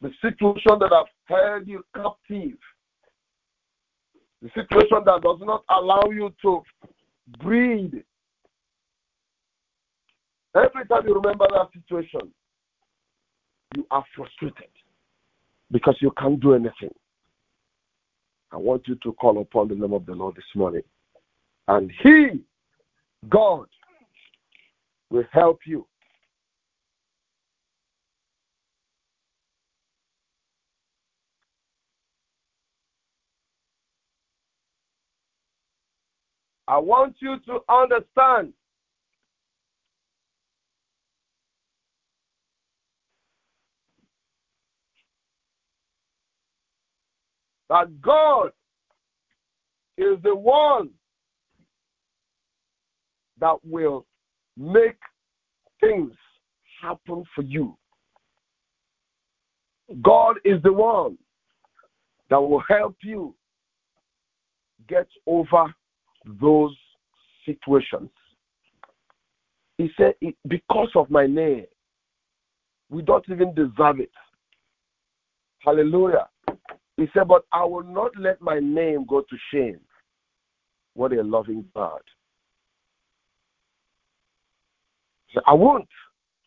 the 0.00 0.10
situation 0.20 0.78
that 0.80 0.92
have 0.92 1.06
held 1.26 1.66
you 1.66 1.84
captive, 1.94 2.58
the 4.42 4.48
situation 4.54 5.02
that 5.06 5.22
does 5.22 5.38
not 5.40 5.64
allow 5.70 6.04
you 6.10 6.32
to 6.42 6.62
breathe. 7.40 7.94
Every 10.56 10.86
time 10.86 11.06
you 11.06 11.14
remember 11.14 11.46
that 11.50 11.68
situation, 11.72 12.32
you 13.74 13.86
are 13.90 14.04
frustrated 14.14 14.70
because 15.70 15.96
you 16.00 16.12
can't 16.18 16.40
do 16.40 16.54
anything. 16.54 16.94
I 18.52 18.56
want 18.56 18.86
you 18.86 18.94
to 19.02 19.12
call 19.14 19.40
upon 19.40 19.68
the 19.68 19.74
name 19.74 19.92
of 19.92 20.06
the 20.06 20.12
Lord 20.12 20.36
this 20.36 20.44
morning. 20.54 20.82
And 21.66 21.90
He, 22.02 22.40
God, 23.28 23.66
will 25.10 25.24
help 25.32 25.60
you. 25.66 25.86
I 36.66 36.78
want 36.78 37.16
you 37.20 37.36
to 37.46 37.58
understand 37.68 38.52
that 47.68 48.00
God 48.00 48.50
is 49.98 50.16
the 50.22 50.34
one 50.34 50.90
that 53.40 53.56
will 53.64 54.06
make 54.56 54.96
things 55.80 56.12
happen 56.80 57.24
for 57.34 57.42
you. 57.42 57.76
God 60.02 60.36
is 60.44 60.62
the 60.62 60.72
one 60.72 61.18
that 62.30 62.40
will 62.40 62.62
help 62.68 62.96
you 63.02 63.34
get 64.88 65.06
over 65.26 65.74
those 66.40 66.76
situations. 67.44 68.10
He 69.78 69.90
said, 69.96 70.14
Because 70.48 70.90
of 70.94 71.10
my 71.10 71.26
name, 71.26 71.66
we 72.90 73.02
don't 73.02 73.24
even 73.28 73.54
deserve 73.54 74.00
it. 74.00 74.12
Hallelujah. 75.60 76.28
He 76.96 77.06
said, 77.12 77.28
But 77.28 77.44
I 77.52 77.64
will 77.64 77.82
not 77.82 78.12
let 78.18 78.40
my 78.40 78.60
name 78.60 79.04
go 79.08 79.20
to 79.20 79.36
shame. 79.52 79.80
What 80.94 81.12
a 81.12 81.22
loving 81.22 81.64
God. 81.74 82.00
I 85.46 85.52
won't 85.52 85.88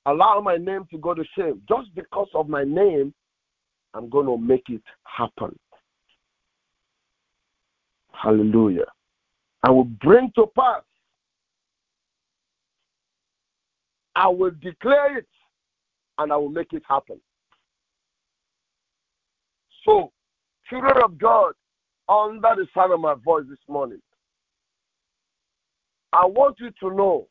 allow 0.05 0.39
my 0.39 0.55
name 0.55 0.87
to 0.91 0.97
go 0.97 1.13
to 1.13 1.23
shame. 1.37 1.61
Just 1.67 1.93
because 1.93 2.29
of 2.33 2.47
my 2.47 2.63
name, 2.63 3.13
I'm 3.93 4.09
going 4.09 4.27
to 4.27 4.37
make 4.37 4.69
it 4.69 4.83
happen. 5.03 5.57
Hallelujah. 8.13 8.85
I 9.67 9.69
will 9.69 9.83
bring 9.83 10.31
to 10.35 10.45
pass. 10.57 10.81
I 14.15 14.29
will 14.29 14.53
declare 14.61 15.17
it 15.17 15.27
and 16.17 16.31
I 16.31 16.37
will 16.37 16.47
make 16.47 16.71
it 16.71 16.83
happen. 16.87 17.19
So, 19.83 20.13
children 20.69 20.93
of 21.03 21.17
God, 21.17 21.51
under 22.07 22.47
the 22.55 22.65
sound 22.73 22.93
of 22.93 23.01
my 23.01 23.15
voice 23.15 23.43
this 23.49 23.59
morning, 23.67 23.99
I 26.13 26.25
want 26.25 26.55
you 26.61 26.71
to 26.79 26.95
know 26.95 27.27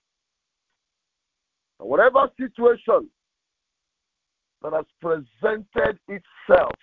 that 1.78 1.86
whatever 1.86 2.28
situation 2.38 3.08
that 4.60 4.74
has 4.74 4.84
presented 5.00 5.98
itself, 6.06 6.74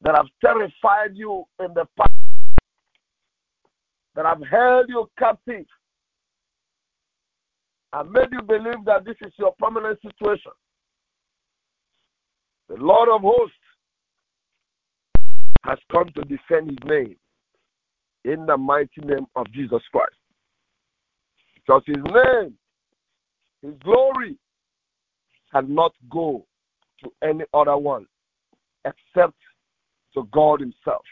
that 0.00 0.16
have 0.16 0.28
terrified 0.42 1.10
you 1.14 1.44
in 1.60 1.74
the 1.74 1.86
past, 1.98 2.17
that 4.18 4.26
I've 4.26 4.42
held 4.50 4.86
you 4.88 5.08
captive, 5.16 5.64
and 7.92 8.10
made 8.10 8.26
you 8.32 8.42
believe 8.42 8.84
that 8.84 9.04
this 9.04 9.14
is 9.24 9.32
your 9.38 9.54
permanent 9.60 9.96
situation. 10.02 10.50
The 12.68 12.74
Lord 12.74 13.08
of 13.10 13.20
hosts 13.20 13.54
has 15.64 15.78
come 15.92 16.08
to 16.16 16.22
defend 16.22 16.70
his 16.70 16.78
name 16.84 17.14
in 18.24 18.44
the 18.44 18.56
mighty 18.56 19.00
name 19.04 19.28
of 19.36 19.46
Jesus 19.52 19.82
Christ. 19.92 20.16
Because 21.54 21.82
his 21.86 22.02
name, 22.02 22.54
his 23.62 23.74
glory, 23.84 24.36
cannot 25.52 25.92
go 26.10 26.44
to 27.04 27.12
any 27.22 27.44
other 27.54 27.76
one 27.76 28.04
except 28.84 29.36
to 30.14 30.28
God 30.32 30.58
himself. 30.58 31.04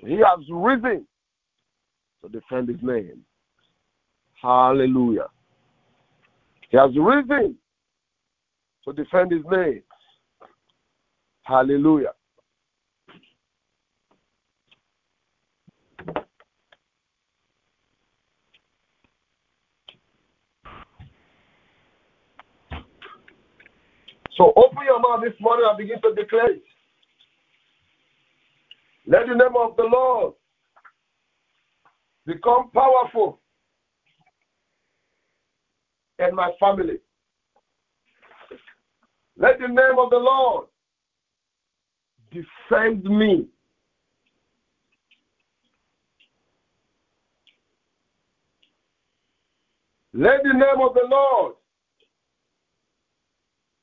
So 0.00 0.06
he 0.06 0.14
has 0.14 0.40
risen 0.48 1.06
to 2.24 2.30
defend 2.30 2.68
his 2.68 2.78
name. 2.82 3.22
Hallelujah. 4.40 5.26
He 6.70 6.76
has 6.76 6.90
risen 6.96 7.56
to 8.84 8.92
defend 8.92 9.32
his 9.32 9.42
name. 9.50 9.82
Hallelujah. 11.42 12.12
So 24.36 24.52
open 24.56 24.78
your 24.84 24.98
mouth 24.98 25.22
this 25.22 25.38
morning 25.40 25.66
and 25.68 25.78
begin 25.78 26.00
to 26.02 26.14
declare 26.14 26.52
it. 26.52 26.62
Let 29.06 29.26
the 29.28 29.34
name 29.34 29.54
of 29.56 29.76
the 29.76 29.84
Lord 29.84 30.34
become 32.26 32.70
powerful 32.72 33.40
in 36.18 36.34
my 36.34 36.50
family. 36.58 36.98
Let 39.36 39.58
the 39.58 39.68
name 39.68 39.98
of 39.98 40.10
the 40.10 40.18
Lord 40.18 40.66
defend 42.30 43.04
me. 43.04 43.46
Let 50.12 50.44
the 50.44 50.52
name 50.52 50.80
of 50.80 50.94
the 50.94 51.06
Lord 51.08 51.54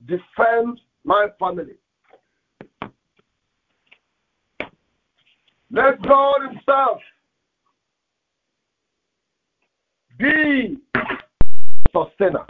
defend 0.05 0.79
my 1.03 1.27
family. 1.37 1.75
Let 5.69 6.01
God 6.01 6.41
Himself 6.49 6.99
be 10.21 10.77
sustainer. 11.91 12.45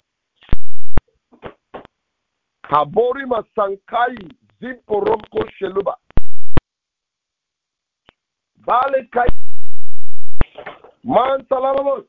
Kabori 2.66 3.24
Masankai 3.26 4.30
Zimporomko 4.60 5.44
Sheluba. 5.60 5.94
Bale 8.66 9.08
Kai 9.12 9.26
Man 11.04 11.44
Salamamos. 11.50 12.04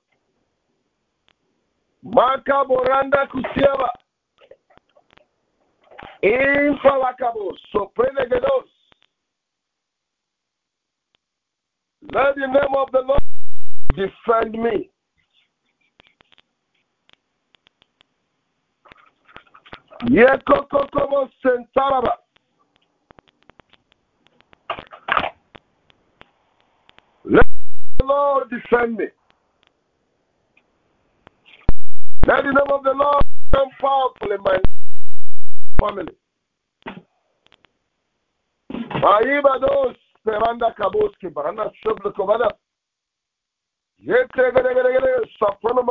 Maka 2.04 2.66
Boranda 2.68 3.28
Kusiaba. 3.32 3.90
Infalacabos. 6.24 7.58
Soprenegedos. 7.74 8.70
Let 12.12 12.36
the 12.36 12.48
name 12.48 12.76
of 12.78 12.92
the 12.92 13.00
Lord 13.00 13.24
defend 13.96 14.62
me. 14.62 14.93
Yekokokomo 20.10 21.30
sentaraba. 21.42 22.12
Let 27.24 27.46
the 28.00 28.06
Lord 28.06 28.50
defend 28.50 28.98
me. 28.98 29.06
Let 32.28 32.44
the 32.44 32.52
name 32.52 32.72
of 32.72 32.84
the 32.84 32.92
Lord 32.94 33.24
come 33.54 33.70
powerful 33.80 34.32
in 34.32 34.42
my 34.44 34.58
family. 35.80 36.16
Maibados 39.02 39.96
peranda 40.26 40.74
kaboski 40.76 41.30
baranda 41.32 41.72
shoble 41.82 42.12
kovada. 42.12 42.52
Yete 44.02 44.52
gere 44.54 44.74
gere 44.74 44.92
gere 44.92 45.30
saprano 45.40 45.84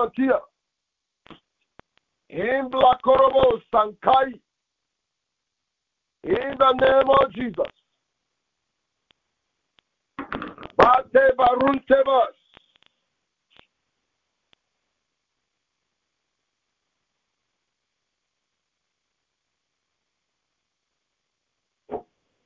In 2.32 2.70
the 6.58 6.72
name 6.80 7.10
of 7.20 7.32
Jesus. 7.34 7.66
Bate 10.78 11.36
Baruntebas. 11.36 12.32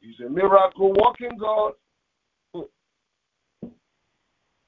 He's 0.01 0.19
a 0.27 0.29
miracle 0.29 0.93
walking 0.95 1.39
God. 1.39 1.75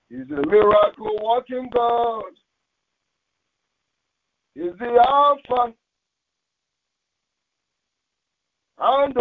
He's 0.09 0.31
a 0.31 0.47
miracle 0.47 1.19
walking 1.21 1.69
God. 1.75 2.23
He's 4.59 4.77
the 4.77 5.05
Alpha 5.09 5.73
and 8.81 9.17
Omega. 9.17 9.21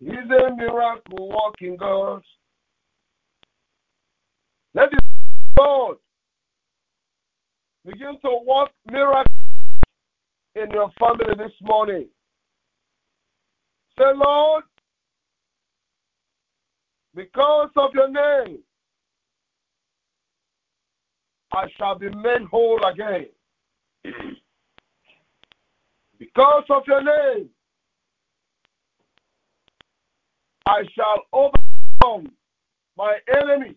He's 0.00 0.10
a 0.10 0.56
miracle 0.56 1.28
walking 1.28 1.76
God. 1.76 2.22
Let 4.74 4.90
the 4.90 4.98
Lord 5.60 5.98
begin 7.86 8.18
to 8.24 8.38
work 8.44 8.70
miracles 8.90 9.26
in 10.56 10.72
your 10.72 10.90
family 10.98 11.36
this 11.36 11.52
morning. 11.62 12.08
Say, 13.96 14.06
Lord, 14.16 14.64
because 17.14 17.70
of 17.76 17.90
your 17.94 18.10
name, 18.10 18.58
I 21.52 21.66
shall 21.76 21.98
be 21.98 22.08
made 22.10 22.42
whole 22.50 22.80
again. 22.84 23.26
because 26.18 26.64
of 26.70 26.82
your 26.86 27.02
name, 27.02 27.48
I 30.66 30.82
shall 30.94 31.24
overcome 31.32 32.32
my 32.96 33.16
enemies. 33.42 33.76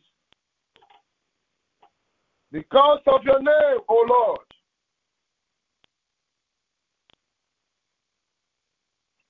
Because 2.52 3.00
of 3.08 3.24
your 3.24 3.42
name, 3.42 3.80
O 3.88 4.06
Lord, 4.10 4.40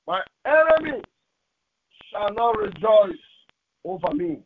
my 0.08 0.22
enemies 0.46 1.04
shall 2.12 2.34
not 2.34 2.58
rejoice 2.58 3.20
over 3.86 4.16
me. 4.16 4.40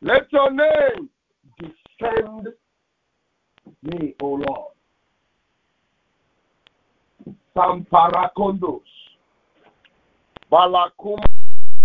Let 0.00 0.32
your 0.32 0.50
name 0.52 1.08
defend 1.58 2.48
me, 3.82 4.14
O 4.22 4.26
Lord. 4.26 4.74
Samparakondos, 7.56 8.82
Balakum 10.52 11.18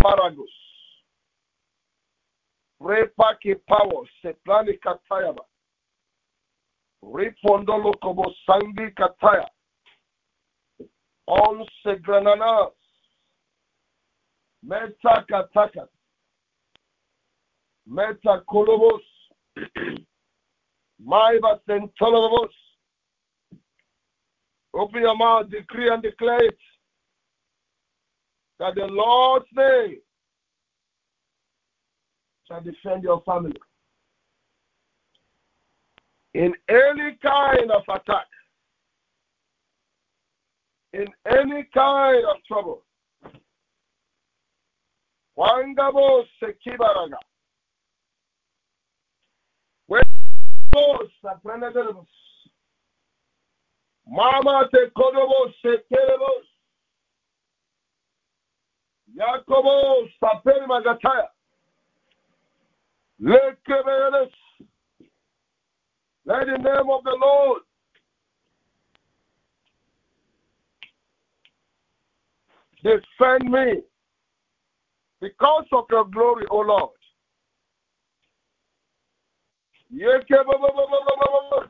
Paragos, 0.03 0.45
Repa 2.79 3.33
Kepawo, 3.43 4.05
Setlani 4.23 4.77
Katayaba, 4.85 5.41
Ripondolo 7.03 7.93
Kobo 8.03 8.31
Sangi 8.47 8.93
Kataya, 8.93 9.47
On 11.27 11.65
Segrananas, 11.83 12.73
Meta 14.61 15.25
Katakat, 15.27 15.87
Metakolobos, 17.89 19.01
Maiva 21.05 21.59
Sentolobos. 21.67 22.49
Open 24.73 25.01
your 25.01 25.15
mouth, 25.15 25.49
decree 25.49 25.89
and 25.89 26.01
declare 26.01 26.43
it. 26.45 26.57
That 28.59 28.75
the 28.75 28.85
Lord's 28.85 29.45
name 29.53 29.97
shall 32.47 32.61
defend 32.61 33.03
your 33.03 33.21
family. 33.25 33.59
In 36.33 36.53
any 36.67 37.17
kind 37.21 37.71
of 37.71 37.83
attack, 37.89 38.25
in 40.93 41.07
any 41.27 41.67
kind 41.73 42.25
of 42.25 42.37
trouble. 42.47 42.83
Wangabo 45.37 46.23
Sekibaraga. 46.41 47.17
Kosa 50.73 51.39
Pranadabos. 51.43 52.07
Mama 54.07 54.67
te 54.71 54.89
Kodobos 54.97 55.53
Sekerebos. 55.63 56.45
Yakobo 59.15 60.09
Sapel 60.19 60.67
Magataya. 60.67 61.27
Lekeberes. 63.21 64.31
Let 66.25 66.45
the 66.47 66.57
name 66.57 66.89
of 66.89 67.03
the 67.03 67.17
Lord 67.21 67.61
defend 72.81 73.51
me 73.51 73.81
because 75.19 75.65
of 75.73 75.85
your 75.89 76.05
glory, 76.05 76.45
O 76.49 76.59
Lord. 76.59 76.91
Yekebobobobobobos. 79.93 81.69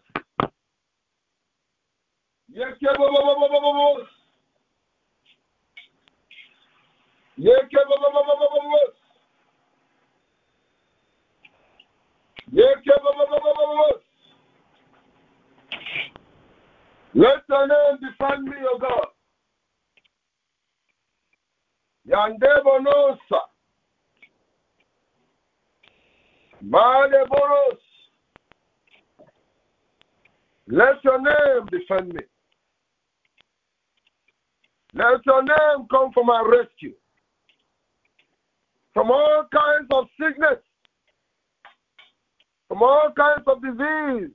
Let 17.16 17.44
your 17.50 17.68
name 17.68 18.00
defend 18.02 18.46
me, 18.46 18.58
O 18.74 18.80
God. 18.80 19.08
Yandebonosa. 22.08 23.42
Malebonosa. 26.64 27.93
Let 30.68 31.04
your 31.04 31.22
name 31.22 31.66
defend 31.72 32.14
me. 32.14 32.22
Let 34.94 35.26
your 35.26 35.44
name 35.44 35.88
come 35.90 36.12
for 36.14 36.24
my 36.24 36.42
rescue. 36.48 36.94
From 38.94 39.10
all 39.12 39.46
kinds 39.54 39.88
of 39.92 40.06
sickness. 40.20 40.60
From 42.68 42.84
all 42.84 43.12
kinds 43.18 43.44
of 43.48 43.62
disease. 43.62 44.32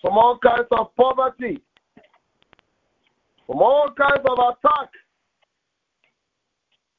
From 0.00 0.18
all 0.18 0.38
kinds 0.38 0.66
of 0.72 0.94
poverty. 0.96 1.62
From 3.46 3.62
all 3.62 3.90
kinds 3.96 4.24
of 4.28 4.38
attack. 4.38 4.88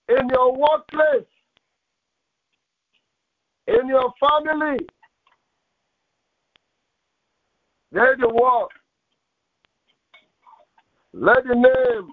In 0.09 0.29
your 0.29 0.53
workplace. 0.55 1.27
In 3.67 3.87
your 3.87 4.13
family. 4.19 4.77
Let 7.95 8.19
the 8.19 8.27
work. 8.27 8.71
Let 11.13 11.45
the 11.47 11.55
name 11.55 12.09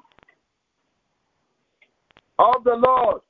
of 2.38 2.62
the 2.62 2.76
Lord 2.76 3.20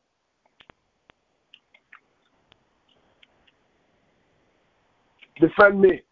defend 5.41 5.81
me. 5.81 6.03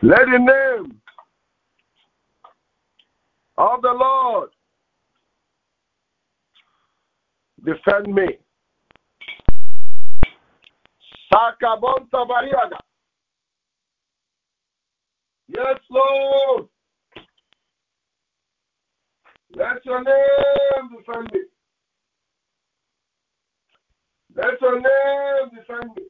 Let 0.00 0.20
the 0.20 0.38
name 0.38 1.00
of 3.58 3.82
the 3.82 3.92
Lord 3.92 4.48
defend 7.64 8.14
me. 8.14 8.26
Sakabonta 11.32 12.26
Bariaga. 12.28 12.78
Yes, 15.48 15.78
Lord. 15.90 16.68
Let 19.56 19.84
your 19.84 20.02
name 20.02 20.90
defend 20.96 21.30
me. 21.32 21.40
Let 24.34 24.60
your 24.60 24.80
name 24.80 25.50
defend 25.54 25.90
me. 25.96 26.02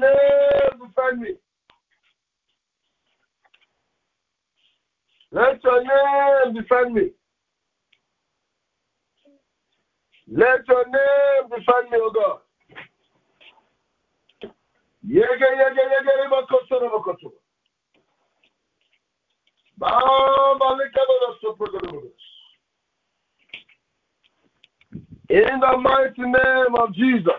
Name 0.00 0.86
defend 0.86 1.20
me. 1.20 1.34
Let 5.30 5.62
your 5.64 5.82
name 5.82 6.54
defend 6.54 6.94
me. 6.94 7.10
Let 10.34 10.66
your 10.66 10.84
name 10.86 11.50
defend 11.50 11.90
me, 11.90 11.98
O 12.00 12.10
God. 12.10 12.38
Yege, 15.06 15.48
yege, 15.60 15.84
yege. 15.92 16.12
In 25.28 25.60
the 25.60 25.76
mighty 25.78 26.22
name 26.22 26.74
of 26.78 26.94
Jesus. 26.94 27.32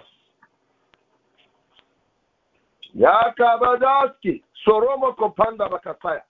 Soromo 4.68 5.16
Kopanda 5.16 5.70
Bakataya. 5.70 6.22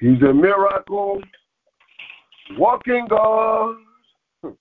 He's 0.00 0.20
a 0.22 0.32
miracle 0.32 1.20
walking 2.56 3.06
God. 3.10 3.76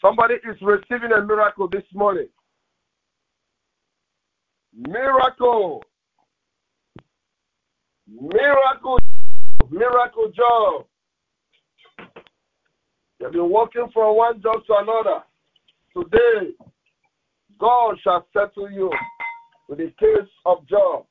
Somebody 0.00 0.34
is 0.34 0.56
receiving 0.62 1.10
a 1.10 1.20
miracle 1.20 1.68
this 1.68 1.82
morning. 1.92 2.28
Miracle. 4.72 5.82
Miracle. 8.08 8.98
Miracle 9.70 10.32
job. 10.36 10.86
You've 13.20 13.32
been 13.32 13.50
walking 13.50 13.88
from 13.92 14.16
one 14.16 14.40
job 14.40 14.64
to 14.68 14.74
another. 14.76 15.24
Today, 15.96 16.52
God 17.58 17.96
shall 18.04 18.24
settle 18.32 18.70
you 18.70 18.88
with 19.68 19.78
the 19.78 19.92
case 19.98 20.28
of 20.46 20.64
Job. 20.68 21.06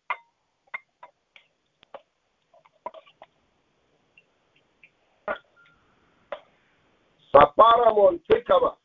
Sapáramo 7.32 8.12
y 8.12 8.22
Chicaba. 8.24 8.78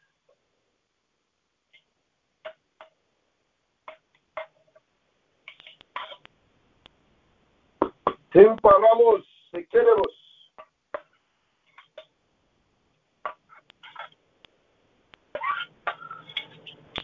Timparamos 8.30 9.24
y 9.52 9.66
queremos. 9.66 10.26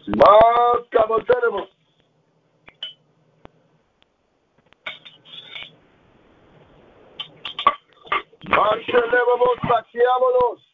Más 0.07 0.87
cabalgaremos. 0.91 1.69
Marchelemos, 8.43 9.57
saqueámonos. 9.67 10.72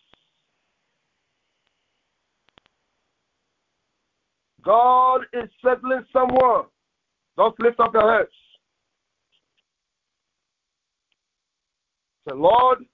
God 4.70 5.22
is 5.34 5.50
settling 5.66 6.06
someone. 6.14 6.66
Just 7.40 7.60
lift 7.60 7.80
up 7.80 7.92
your 7.92 8.20
heads. 8.20 8.30
Say, 12.28 12.36
Lord, 12.36 12.86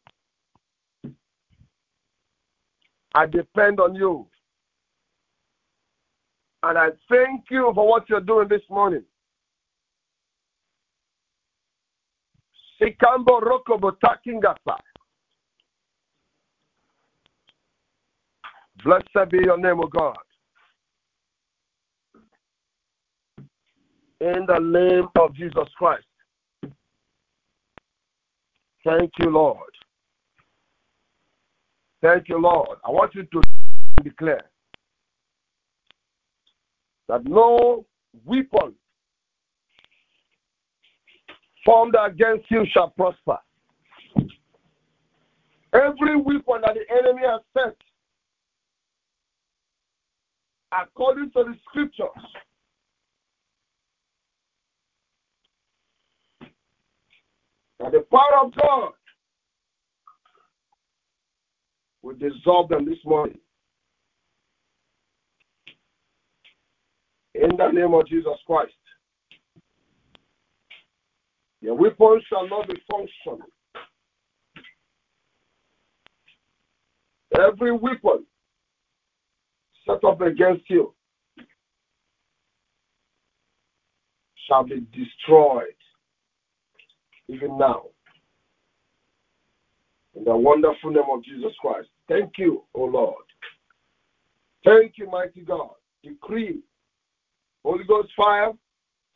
I 3.13 3.25
depend 3.25 3.81
on 3.81 3.93
you. 3.93 4.25
And 6.63 6.77
I 6.77 6.91
thank 7.09 7.43
you 7.51 7.69
for 7.75 7.85
what 7.85 8.09
you're 8.09 8.21
doing 8.21 8.47
this 8.47 8.61
morning. 8.69 9.03
Sikambo. 12.81 13.41
Blessed 18.81 19.29
be 19.29 19.39
your 19.43 19.57
name, 19.57 19.81
O 19.81 19.87
God. 19.87 20.15
In 24.21 24.45
the 24.47 24.59
name 24.59 25.07
of 25.19 25.35
Jesus 25.35 25.67
Christ. 25.77 26.05
Thank 28.85 29.11
you, 29.19 29.29
Lord. 29.29 29.71
Thank 32.01 32.29
you, 32.29 32.39
Lord. 32.39 32.77
I 32.85 32.91
want 32.91 33.13
you 33.15 33.23
to 33.23 33.41
declare 34.03 34.49
that 37.09 37.25
no 37.25 37.85
weapon 38.25 38.75
formed 41.65 41.95
against 41.99 42.49
you 42.49 42.65
shall 42.71 42.91
prosper. 42.91 43.39
Every 45.73 46.15
weapon 46.15 46.61
that 46.61 46.75
the 46.75 46.85
enemy 46.89 47.23
has 47.25 47.41
sent, 47.57 47.75
according 50.71 51.31
to 51.31 51.43
the 51.43 51.55
scriptures, 51.67 52.07
that 57.85 57.91
the 57.91 58.05
power 58.11 58.45
of 58.45 58.53
God 58.55 58.91
will 62.01 62.15
dissolve 62.15 62.69
them 62.69 62.85
this 62.85 62.97
morning. 63.05 63.37
In 67.35 67.49
the 67.57 67.69
name 67.71 67.93
of 67.93 68.07
Jesus 68.07 68.37
Christ. 68.47 68.73
Your 71.61 71.75
weapons 71.75 72.23
shall 72.29 72.47
not 72.47 72.67
be 72.67 72.75
functional. 72.89 73.47
Every 77.37 77.71
weapon 77.71 78.25
set 79.85 80.03
up 80.03 80.21
against 80.21 80.69
you 80.69 80.93
shall 84.47 84.63
be 84.63 84.85
destroyed 84.93 85.65
even 87.27 87.57
now. 87.57 87.83
In 90.15 90.23
the 90.23 90.35
wonderful 90.35 90.91
name 90.91 91.03
of 91.11 91.23
Jesus 91.23 91.51
Christ. 91.59 91.89
Thank 92.07 92.33
you, 92.37 92.63
O 92.73 92.85
Lord. 92.85 93.25
Thank 94.63 94.93
you, 94.97 95.09
mighty 95.09 95.41
God. 95.41 95.71
Decree 96.03 96.59
Holy 97.63 97.83
Ghost 97.83 98.09
fire 98.15 98.51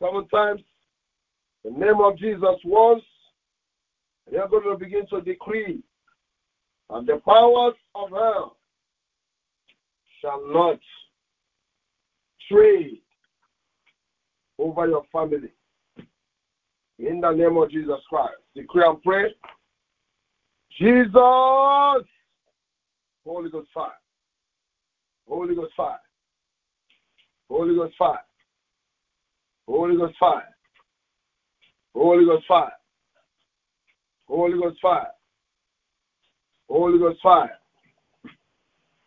seven 0.02 0.28
times. 0.28 0.62
The 1.64 1.72
name 1.72 2.02
of 2.02 2.18
Jesus 2.18 2.56
once. 2.66 3.04
And 4.26 4.36
you're 4.36 4.48
going 4.48 4.64
to 4.64 4.78
begin 4.78 5.08
to 5.08 5.22
decree 5.22 5.82
and 6.90 7.08
the 7.08 7.18
powers 7.18 7.76
of 7.96 8.10
hell 8.10 8.58
shall 10.22 10.42
not 10.48 10.80
trade 12.52 13.02
over 14.58 14.88
your 14.88 15.04
family. 15.12 15.52
In 17.00 17.22
the 17.22 17.32
name 17.32 17.56
of 17.56 17.72
Jesus 17.72 18.00
Christ. 18.10 18.34
Decree 18.56 18.84
and 18.86 19.02
pray. 19.02 19.34
Jesus. 20.78 21.14
Holy 23.26 23.50
Ghost 23.50 23.70
fire. 23.74 23.92
Holy 25.28 25.56
Ghost 25.56 25.74
fire. 25.78 26.00
Holy 27.50 27.76
Ghost 27.76 27.94
fire. 27.98 28.20
Holy 29.68 29.96
Ghost 29.96 30.16
fire. 30.20 30.44
Holy 31.96 32.26
Ghost 32.26 32.46
fire. 32.48 32.74
Holy 34.30 34.60
Ghost 34.60 34.80
fire. 34.82 35.08
Holy 36.70 37.00
Ghost 37.00 37.20
fire. 37.22 37.50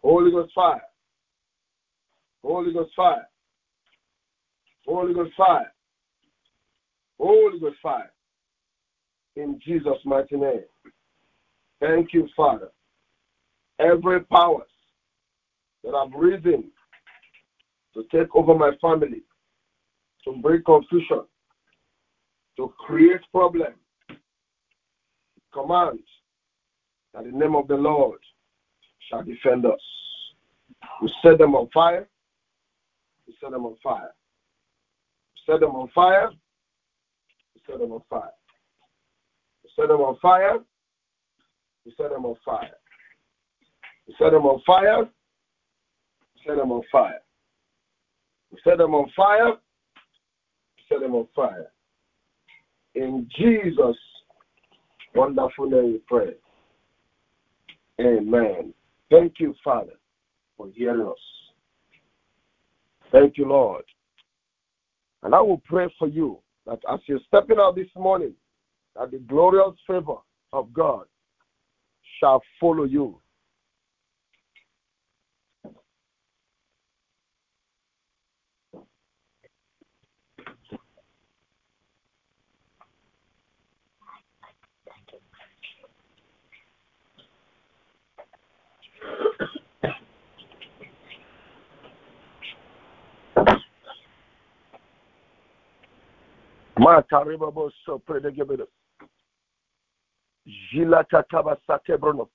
Holy 0.02 0.30
Ghost 0.30 0.52
fire. 0.54 0.82
Holy 2.42 2.72
Ghost 2.72 2.92
fire. 2.96 3.28
Holy 4.86 5.14
Ghost 5.14 5.32
fire. 5.36 5.71
Holy 7.22 7.60
Ghost 7.60 7.76
fire. 7.80 8.12
In 9.36 9.60
Jesus' 9.64 9.98
mighty 10.04 10.36
name. 10.36 10.64
Thank 11.80 12.12
you, 12.12 12.28
Father. 12.36 12.70
Every 13.78 14.24
powers 14.24 14.68
that 15.84 15.94
have 15.94 16.12
risen 16.18 16.70
to 17.94 18.04
take 18.12 18.34
over 18.34 18.54
my 18.54 18.72
family, 18.80 19.22
to 20.24 20.32
bring 20.42 20.62
confusion, 20.64 21.22
to 22.56 22.72
create 22.78 23.20
problems, 23.32 23.76
command 25.52 26.00
that 27.14 27.24
the 27.24 27.30
name 27.30 27.54
of 27.54 27.68
the 27.68 27.74
Lord 27.74 28.18
shall 29.08 29.22
defend 29.22 29.64
us. 29.64 29.80
We 31.00 31.12
set 31.22 31.38
them 31.38 31.54
on 31.54 31.68
fire. 31.72 32.08
We 33.26 33.34
set 33.40 33.52
them 33.52 33.64
on 33.64 33.76
fire. 33.82 34.12
We 35.34 35.52
set 35.52 35.60
them 35.60 35.70
on 35.70 35.88
fire. 35.94 36.30
Set 37.72 37.80
them 37.80 37.92
on 37.92 38.02
fire. 38.10 38.30
We 39.64 39.70
set 39.74 39.88
them 39.88 40.00
on 40.00 40.18
fire. 40.20 40.58
We 41.86 41.94
set 41.96 42.10
them 42.10 42.26
on 42.26 42.36
fire. 42.44 42.68
We 44.06 44.14
set 44.18 44.32
them 44.32 44.44
on 44.44 44.60
fire. 44.66 45.08
We 46.34 46.42
set 46.46 46.56
them 46.58 46.70
on 46.70 46.82
fire. 46.92 47.20
We 48.50 48.58
set 48.62 48.76
them 48.76 48.94
on 48.94 49.10
fire. 49.16 49.52
We 50.76 50.82
set 50.90 51.00
them 51.00 51.14
on 51.14 51.26
fire. 51.34 51.68
In 52.94 53.26
Jesus' 53.38 53.96
wonderful 55.14 55.70
name 55.70 55.92
we 55.92 56.00
pray. 56.06 56.34
Amen. 57.98 58.74
Thank 59.10 59.34
you, 59.38 59.54
Father, 59.64 59.94
for 60.58 60.68
hearing 60.74 61.06
us. 61.06 61.16
Thank 63.10 63.38
you, 63.38 63.48
Lord. 63.48 63.84
And 65.22 65.34
I 65.34 65.40
will 65.40 65.62
pray 65.64 65.86
for 65.98 66.08
you 66.08 66.41
that 66.66 66.80
as 66.92 67.00
you're 67.06 67.20
stepping 67.26 67.58
out 67.58 67.76
this 67.76 67.88
morning, 67.96 68.34
that 68.96 69.10
the 69.10 69.18
glorious 69.18 69.74
favor 69.86 70.16
of 70.52 70.72
God 70.72 71.06
shall 72.20 72.42
follow 72.60 72.84
you. 72.84 73.18
Mataribabo 96.82 97.70
so 97.84 97.98
predegebedo. 97.98 98.66
Jila 100.44 101.04
tataba 101.04 101.56
satebrono. 101.66 102.28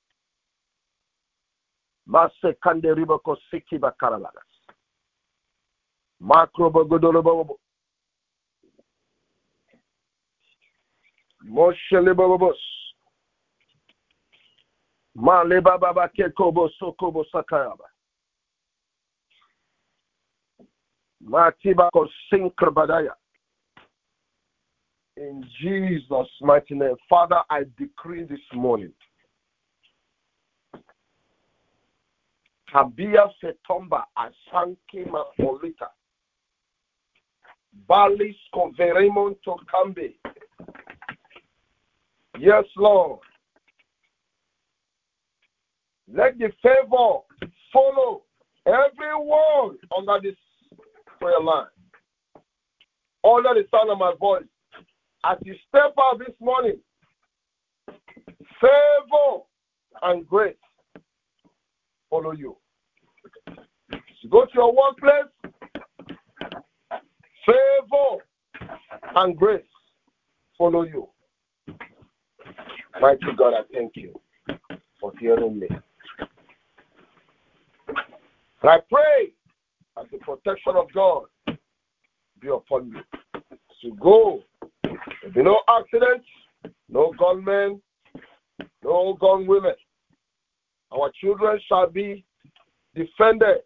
Mase 2.05 2.53
kande 2.61 2.93
riboko 2.93 3.35
siki 3.51 3.77
bakaralagas. 3.77 4.47
Makrobogodolobobo. 6.19 7.59
Moshelebobos. 11.41 12.57
Malebababa 15.15 16.07
kekobo 16.07 16.69
sokobo 16.69 17.25
sakayaba. 17.25 17.89
Matibako 21.19 22.07
sinkrbadaya. 22.29 23.15
In 25.17 25.43
Jesus' 25.59 26.27
mighty 26.41 26.75
name. 26.75 26.95
Father, 27.09 27.41
I 27.49 27.63
decree 27.77 28.23
this 28.23 28.39
morning. 28.53 28.93
Tabia 32.71 33.31
fetomba 33.41 34.03
asankima 34.15 35.23
polita. 35.39 35.87
Balis 37.89 38.35
coveremon 38.53 39.35
tokambe. 39.45 40.13
Yes, 42.37 42.65
Lord. 42.75 43.19
Let 46.13 46.37
the 46.37 46.51
favor 46.61 47.21
follow 47.73 48.21
everyone 48.67 49.77
under 49.97 50.19
this 50.21 50.37
prayer 51.19 51.41
line. 51.41 51.65
Under 53.23 53.55
the 53.55 53.65
sound 53.71 53.89
of 53.89 53.97
my 53.97 54.13
voice. 54.19 54.43
As 55.29 55.37
you 55.43 55.55
step 55.67 55.93
out 55.99 56.19
this 56.19 56.35
morning, 56.39 56.77
favor 58.61 59.43
and 60.03 60.25
grace 60.25 60.55
follow 62.09 62.31
you. 62.31 62.55
You 64.21 64.29
go 64.29 64.45
to 64.45 64.51
your 64.53 64.73
workplace, 64.73 65.25
favor 67.45 68.23
and 69.17 69.35
grace 69.35 69.65
follow 70.57 70.83
you. 70.83 71.09
Mighty 73.01 73.25
God, 73.37 73.53
I 73.53 73.63
thank 73.73 73.97
you 73.97 74.17
for 75.01 75.11
hearing 75.19 75.59
me. 75.59 75.67
And 78.61 78.69
I 78.69 78.77
pray 78.89 79.33
that 79.97 80.09
the 80.09 80.19
protection 80.19 80.75
of 80.77 80.87
God 80.93 81.25
be 82.39 82.47
upon 82.47 82.87
you. 82.87 83.01
To 83.81 83.95
go, 83.99 84.41
there 84.51 84.56
be 85.33 85.41
no 85.43 85.61
accidents, 85.69 86.25
no 86.89 87.13
gunmen, 87.19 87.81
no 88.83 89.17
gun 89.19 89.47
women. 89.47 89.75
Our 90.91 91.11
children 91.19 91.59
shall 91.67 91.89
be 91.89 92.23
defended 92.95 93.57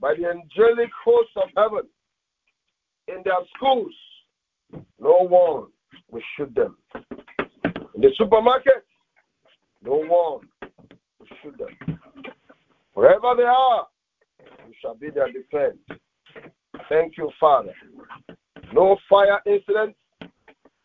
by 0.00 0.14
the 0.14 0.28
angelic 0.28 0.90
host 1.04 1.30
of 1.36 1.48
heaven. 1.56 1.88
In 3.08 3.22
their 3.24 3.34
schools, 3.56 3.92
no 5.00 5.26
one 5.26 5.66
will 6.10 6.22
shoot 6.36 6.54
them. 6.54 6.76
In 7.94 8.00
the 8.00 8.10
supermarket, 8.16 8.84
no 9.84 9.96
one 9.96 10.08
will 10.08 11.26
shoot 11.42 11.56
them. 11.58 11.98
Wherever 12.94 13.34
they 13.36 13.42
are, 13.42 13.86
you 14.66 14.72
shall 14.80 14.94
be 14.94 15.10
their 15.10 15.32
defense. 15.32 15.78
Thank 16.88 17.16
you, 17.16 17.30
Father. 17.40 17.74
No 18.72 18.96
fire 19.08 19.40
incidents, 19.46 19.98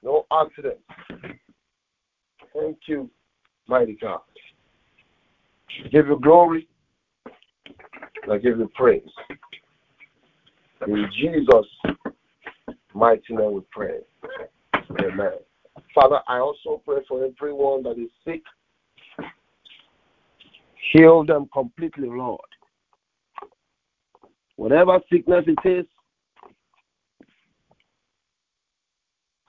no 0.07 0.25
accidents. 0.31 0.81
Thank 2.53 2.77
you, 2.87 3.09
mighty 3.67 3.97
God. 4.01 4.21
I 5.83 5.89
give 5.89 6.07
you 6.07 6.17
glory. 6.21 6.67
I 8.31 8.37
give 8.37 8.57
you 8.57 8.71
praise. 8.73 9.03
In 10.87 11.07
Jesus' 11.19 11.97
mighty 12.93 13.21
name 13.35 13.53
we 13.53 13.61
pray. 13.69 13.99
Amen. 15.01 15.33
Father, 15.93 16.19
I 16.27 16.37
also 16.39 16.81
pray 16.85 17.01
for 17.07 17.25
everyone 17.25 17.83
that 17.83 17.99
is 17.99 18.09
sick. 18.23 18.43
Heal 20.93 21.25
them 21.25 21.49
completely, 21.53 22.07
Lord. 22.07 22.39
Whatever 24.55 24.99
sickness 25.11 25.43
it 25.47 25.69
is, 25.69 25.85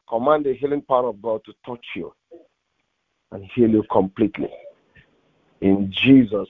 command 0.08 0.44
the 0.44 0.54
healing 0.54 0.82
power 0.82 1.08
of 1.08 1.20
God 1.22 1.42
to 1.44 1.52
touch 1.66 1.84
you 1.94 2.12
and 3.32 3.44
heal 3.54 3.70
you 3.70 3.84
completely. 3.90 4.50
In 5.60 5.92
Jesus' 5.92 6.48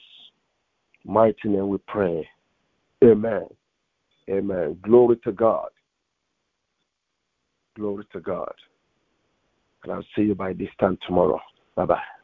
mighty 1.05 1.49
name 1.49 1.69
we 1.69 1.79
pray. 1.87 2.29
Amen. 3.03 3.47
Amen. 4.31 4.79
Glory 4.83 5.17
to 5.25 5.33
God. 5.33 5.69
Glory 7.77 8.05
to 8.13 8.21
God. 8.21 8.53
And 9.85 9.93
I'll 9.93 10.05
see 10.15 10.23
you 10.23 10.35
by 10.35 10.53
this 10.53 10.71
time 10.81 10.99
tomorrow. 11.07 11.41
Bye 11.77 11.87
bye. 11.87 12.18